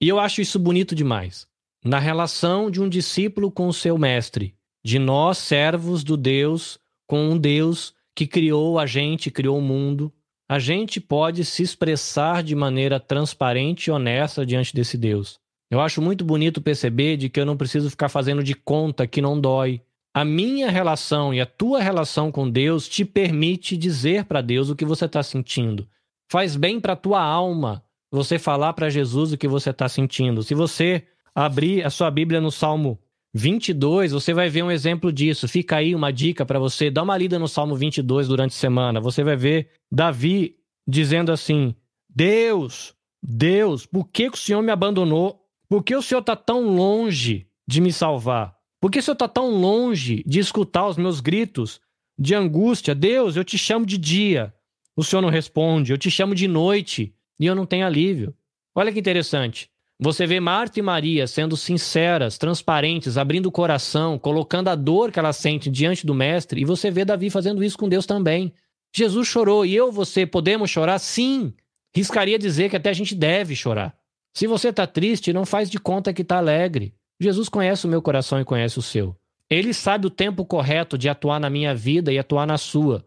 [0.00, 1.46] E eu acho isso bonito demais.
[1.84, 7.30] Na relação de um discípulo com o seu mestre, de nós servos do Deus com
[7.30, 10.12] um Deus que criou a gente, criou o mundo,
[10.48, 15.38] a gente pode se expressar de maneira transparente e honesta diante desse Deus.
[15.70, 19.20] Eu acho muito bonito perceber de que eu não preciso ficar fazendo de conta que
[19.20, 19.82] não dói.
[20.14, 24.76] A minha relação e a tua relação com Deus te permite dizer para Deus o
[24.76, 25.86] que você está sentindo.
[26.30, 30.42] Faz bem para tua alma você falar para Jesus o que você está sentindo.
[30.42, 32.98] Se você abrir a sua Bíblia no Salmo
[33.34, 35.46] 22, você vai ver um exemplo disso.
[35.46, 36.90] Fica aí uma dica para você.
[36.90, 39.00] Dá uma lida no Salmo 22 durante a semana.
[39.00, 40.56] Você vai ver Davi
[40.86, 41.74] dizendo assim:
[42.08, 45.44] Deus, Deus, por que, que o Senhor me abandonou?
[45.68, 48.56] Por que o Senhor está tão longe de me salvar?
[48.80, 51.80] Por que o Senhor está tão longe de escutar os meus gritos
[52.18, 52.94] de angústia?
[52.94, 54.54] Deus, eu te chamo de dia,
[54.96, 55.92] o Senhor não responde.
[55.92, 58.34] Eu te chamo de noite e eu não tenho alívio.
[58.74, 59.70] Olha que interessante.
[60.00, 65.18] Você vê Marta e Maria sendo sinceras, transparentes, abrindo o coração, colocando a dor que
[65.18, 68.52] elas sentem diante do Mestre, e você vê Davi fazendo isso com Deus também.
[68.94, 70.98] Jesus chorou e eu, você, podemos chorar?
[71.00, 71.52] Sim.
[71.94, 73.96] Riscaria dizer que até a gente deve chorar.
[74.32, 76.94] Se você está triste, não faz de conta que está alegre.
[77.20, 79.16] Jesus conhece o meu coração e conhece o seu.
[79.50, 83.04] Ele sabe o tempo correto de atuar na minha vida e atuar na sua.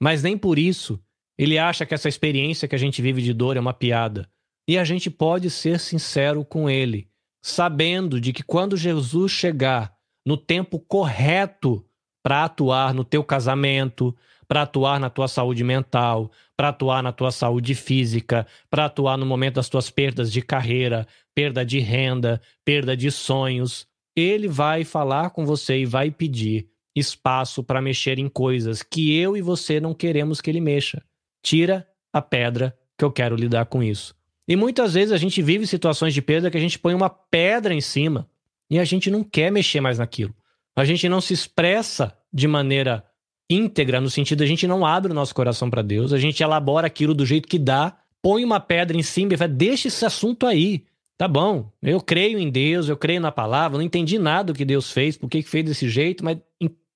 [0.00, 0.98] Mas nem por isso
[1.42, 4.28] ele acha que essa experiência que a gente vive de dor é uma piada.
[4.68, 7.08] E a gente pode ser sincero com ele,
[7.42, 9.92] sabendo de que quando Jesus chegar
[10.24, 11.84] no tempo correto
[12.22, 14.14] para atuar no teu casamento,
[14.46, 19.26] para atuar na tua saúde mental, para atuar na tua saúde física, para atuar no
[19.26, 23.84] momento das tuas perdas de carreira, perda de renda, perda de sonhos,
[24.14, 29.36] ele vai falar com você e vai pedir espaço para mexer em coisas que eu
[29.36, 31.02] e você não queremos que ele mexa.
[31.42, 34.14] Tira a pedra que eu quero lidar com isso.
[34.46, 37.72] E muitas vezes a gente vive situações de perda que a gente põe uma pedra
[37.72, 38.28] em cima
[38.68, 40.34] e a gente não quer mexer mais naquilo.
[40.74, 43.04] A gente não se expressa de maneira
[43.48, 46.86] íntegra, no sentido a gente não abre o nosso coração para Deus, a gente elabora
[46.86, 50.46] aquilo do jeito que dá, põe uma pedra em cima e fala: deixa esse assunto
[50.46, 50.84] aí.
[51.18, 54.64] Tá bom, eu creio em Deus, eu creio na palavra, não entendi nada do que
[54.64, 56.38] Deus fez, por que fez desse jeito, mas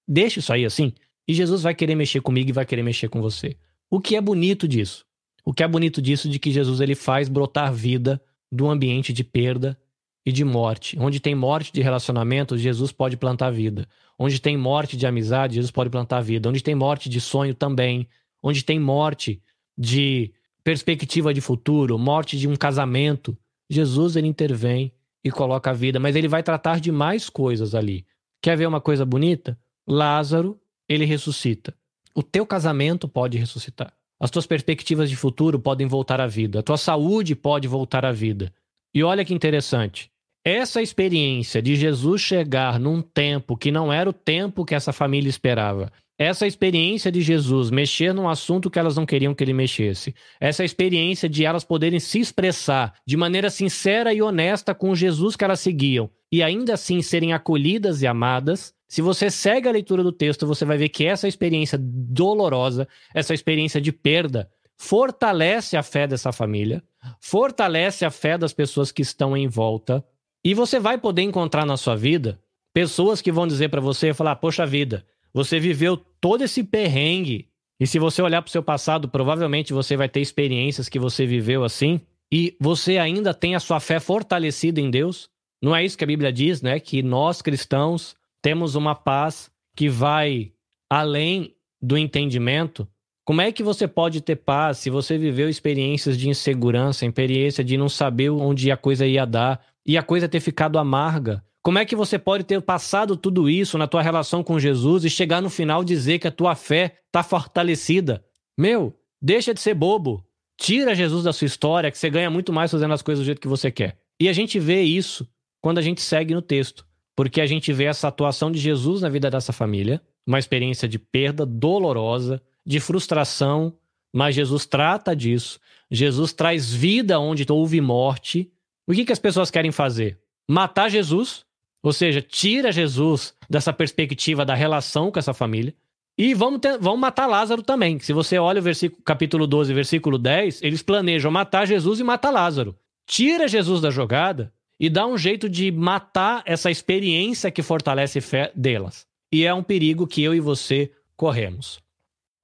[0.08, 0.92] deixa isso aí assim.
[1.28, 3.56] E Jesus vai querer mexer comigo e vai querer mexer com você.
[3.90, 5.04] O que é bonito disso?
[5.44, 8.20] O que é bonito disso de que Jesus ele faz brotar vida
[8.50, 9.78] do ambiente de perda
[10.24, 10.98] e de morte.
[10.98, 13.88] Onde tem morte de relacionamento, Jesus pode plantar vida.
[14.18, 16.48] Onde tem morte de amizade, Jesus pode plantar vida.
[16.48, 18.08] Onde tem morte de sonho também.
[18.42, 19.40] Onde tem morte
[19.78, 20.32] de
[20.64, 23.38] perspectiva de futuro, morte de um casamento,
[23.70, 28.04] Jesus ele intervém e coloca a vida, mas ele vai tratar de mais coisas ali.
[28.42, 29.56] Quer ver uma coisa bonita?
[29.86, 31.72] Lázaro, ele ressuscita.
[32.16, 33.92] O teu casamento pode ressuscitar.
[34.18, 36.60] As tuas perspectivas de futuro podem voltar à vida.
[36.60, 38.50] A tua saúde pode voltar à vida.
[38.94, 40.10] E olha que interessante.
[40.42, 45.28] Essa experiência de Jesus chegar num tempo que não era o tempo que essa família
[45.28, 50.14] esperava, essa experiência de Jesus mexer num assunto que elas não queriam que ele mexesse,
[50.40, 55.36] essa experiência de elas poderem se expressar de maneira sincera e honesta com o Jesus
[55.36, 58.72] que elas seguiam e ainda assim serem acolhidas e amadas.
[58.88, 63.34] Se você segue a leitura do texto, você vai ver que essa experiência dolorosa, essa
[63.34, 66.82] experiência de perda, fortalece a fé dessa família,
[67.20, 70.04] fortalece a fé das pessoas que estão em volta
[70.44, 72.40] e você vai poder encontrar na sua vida
[72.72, 77.48] pessoas que vão dizer para você, falar, poxa vida, você viveu todo esse perrengue.
[77.80, 81.26] E se você olhar para o seu passado, provavelmente você vai ter experiências que você
[81.26, 82.00] viveu assim.
[82.30, 85.28] E você ainda tem a sua fé fortalecida em Deus.
[85.60, 86.78] Não é isso que a Bíblia diz, né?
[86.78, 88.14] Que nós cristãos
[88.46, 90.52] temos uma paz que vai
[90.88, 92.86] além do entendimento.
[93.24, 97.76] Como é que você pode ter paz se você viveu experiências de insegurança, experiência de
[97.76, 101.42] não saber onde a coisa ia dar, e a coisa ter ficado amarga?
[101.60, 105.10] Como é que você pode ter passado tudo isso na tua relação com Jesus e
[105.10, 108.24] chegar no final dizer que a tua fé está fortalecida?
[108.56, 110.24] Meu, deixa de ser bobo.
[110.56, 113.40] Tira Jesus da sua história, que você ganha muito mais fazendo as coisas do jeito
[113.40, 113.98] que você quer.
[114.20, 115.28] E a gente vê isso
[115.60, 116.85] quando a gente segue no texto,
[117.16, 120.98] porque a gente vê essa atuação de Jesus na vida dessa família, uma experiência de
[120.98, 123.74] perda dolorosa, de frustração,
[124.12, 125.58] mas Jesus trata disso.
[125.90, 128.52] Jesus traz vida onde houve morte
[128.86, 130.18] o que, que as pessoas querem fazer?
[130.48, 131.44] Matar Jesus,
[131.82, 135.74] ou seja, tira Jesus dessa perspectiva da relação com essa família.
[136.16, 137.98] E vamos, ter, vamos matar Lázaro também.
[137.98, 142.30] Se você olha o versículo, capítulo 12, versículo 10, eles planejam matar Jesus e matar
[142.30, 142.76] Lázaro.
[143.06, 148.52] Tira Jesus da jogada e dá um jeito de matar essa experiência que fortalece fé
[148.54, 149.06] delas.
[149.32, 151.80] E é um perigo que eu e você corremos.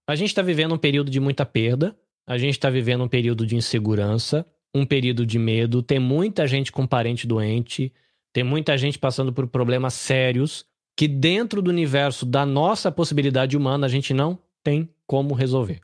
[0.06, 3.46] A gente está vivendo um período de muita perda, a gente está vivendo um período
[3.46, 7.92] de insegurança, um período de medo, tem muita gente com parente doente,
[8.32, 10.64] tem muita gente passando por problemas sérios
[10.96, 15.80] que dentro do universo da nossa possibilidade humana a gente não tem como resolver.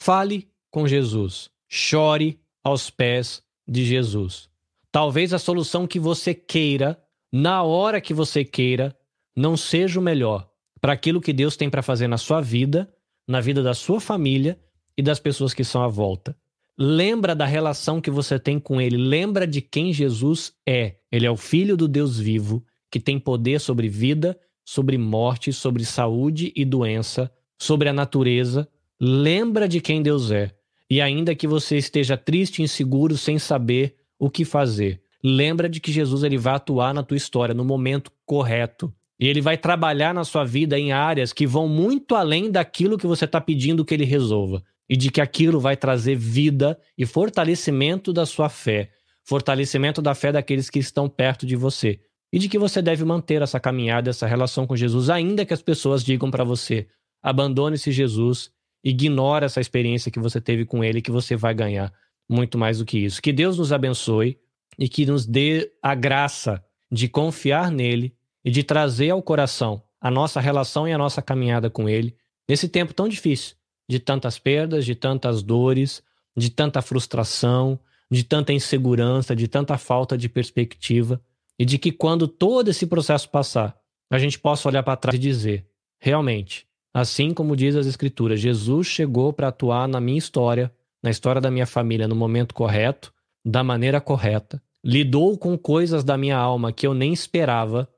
[0.00, 4.51] Fale com Jesus, chore aos pés de Jesus.
[4.92, 8.94] Talvez a solução que você queira, na hora que você queira,
[9.34, 10.46] não seja o melhor
[10.82, 12.92] para aquilo que Deus tem para fazer na sua vida,
[13.26, 14.60] na vida da sua família
[14.94, 16.36] e das pessoas que são à volta.
[16.76, 18.98] Lembra da relação que você tem com ele.
[18.98, 20.96] Lembra de quem Jesus é.
[21.10, 25.86] Ele é o Filho do Deus vivo, que tem poder sobre vida, sobre morte, sobre
[25.86, 28.68] saúde e doença, sobre a natureza.
[29.00, 30.50] Lembra de quem Deus é.
[30.90, 35.90] E ainda que você esteja triste, inseguro, sem saber o que fazer, lembra de que
[35.90, 38.94] Jesus ele vai atuar na tua história no momento correto.
[39.18, 43.06] E ele vai trabalhar na sua vida em áreas que vão muito além daquilo que
[43.06, 44.62] você está pedindo que ele resolva.
[44.88, 48.90] E de que aquilo vai trazer vida e fortalecimento da sua fé,
[49.24, 51.98] fortalecimento da fé daqueles que estão perto de você,
[52.32, 55.62] e de que você deve manter essa caminhada, essa relação com Jesus, ainda que as
[55.62, 56.86] pessoas digam para você:
[57.20, 58.52] abandone esse Jesus,
[58.84, 61.92] ignore essa experiência que você teve com ele, que você vai ganhar
[62.32, 63.20] muito mais do que isso.
[63.20, 64.38] Que Deus nos abençoe
[64.78, 68.14] e que nos dê a graça de confiar nele
[68.44, 72.16] e de trazer ao coração a nossa relação e a nossa caminhada com ele
[72.48, 73.56] nesse tempo tão difícil
[73.88, 76.02] de tantas perdas, de tantas dores,
[76.36, 77.78] de tanta frustração,
[78.10, 81.20] de tanta insegurança, de tanta falta de perspectiva,
[81.58, 83.76] e de que quando todo esse processo passar,
[84.10, 85.66] a gente possa olhar para trás e dizer:
[85.98, 90.72] realmente, assim como diz as Escrituras, Jesus chegou para atuar na minha história,
[91.02, 93.12] na história da minha família, no momento correto,
[93.44, 97.88] da maneira correta, lidou com coisas da minha alma que eu nem esperava,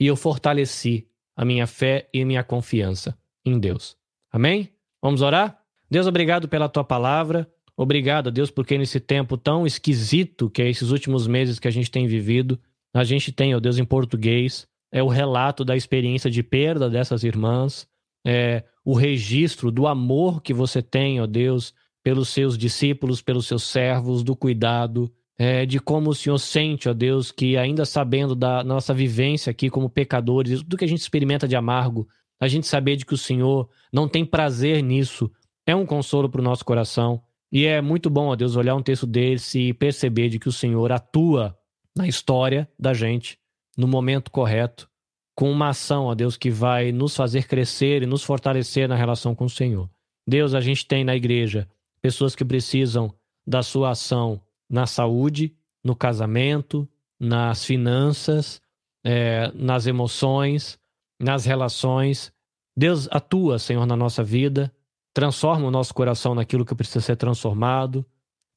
[0.00, 3.96] e eu fortaleci a minha fé e minha confiança em Deus.
[4.30, 4.70] Amém?
[5.02, 5.58] Vamos orar?
[5.90, 7.50] Deus, obrigado pela tua palavra.
[7.76, 11.90] Obrigado, Deus, porque nesse tempo tão esquisito que é esses últimos meses que a gente
[11.90, 12.58] tem vivido,
[12.92, 17.22] a gente tem, ó Deus, em português, é o relato da experiência de perda dessas
[17.22, 17.86] irmãs,
[18.26, 21.72] é o registro do amor que você tem, ó Deus,
[22.08, 26.94] pelos seus discípulos, pelos seus servos, do cuidado, é, de como o Senhor sente, ó
[26.94, 31.46] Deus, que ainda sabendo da nossa vivência aqui como pecadores, do que a gente experimenta
[31.46, 32.08] de amargo,
[32.40, 35.30] a gente saber de que o Senhor não tem prazer nisso
[35.66, 37.20] é um consolo para o nosso coração.
[37.52, 40.52] E é muito bom, ó Deus, olhar um texto desse e perceber de que o
[40.52, 41.54] Senhor atua
[41.94, 43.38] na história da gente,
[43.76, 44.88] no momento correto,
[45.36, 49.34] com uma ação, ó Deus, que vai nos fazer crescer e nos fortalecer na relação
[49.34, 49.90] com o Senhor.
[50.26, 51.68] Deus, a gente tem na igreja
[52.00, 53.12] pessoas que precisam
[53.46, 56.88] da sua ação na saúde, no casamento,
[57.18, 58.60] nas finanças,
[59.04, 60.78] é, nas emoções,
[61.20, 62.32] nas relações.
[62.76, 64.72] Deus atua, Senhor, na nossa vida,
[65.14, 68.04] transforma o nosso coração naquilo que precisa ser transformado,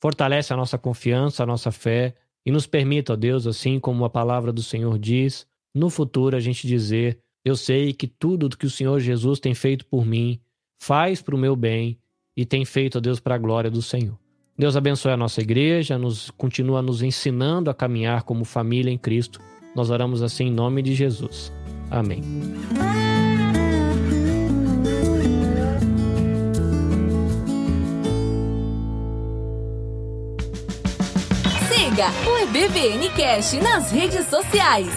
[0.02, 2.16] fortalece a nossa confiança, a nossa fé
[2.46, 6.40] e nos permita, ó Deus, assim como a palavra do Senhor diz, no futuro a
[6.40, 10.40] gente dizer: Eu sei que tudo que o Senhor Jesus tem feito por mim
[10.82, 12.00] faz para o meu bem
[12.36, 14.18] e tem feito, ó Deus, para a glória do Senhor.
[14.58, 19.40] Deus abençoe a nossa igreja, nos continua nos ensinando a caminhar como família em Cristo.
[19.76, 21.52] Nós oramos assim em nome de Jesus.
[21.90, 22.22] Amém.
[31.68, 34.90] Siga o EBVNcast nas redes sociais.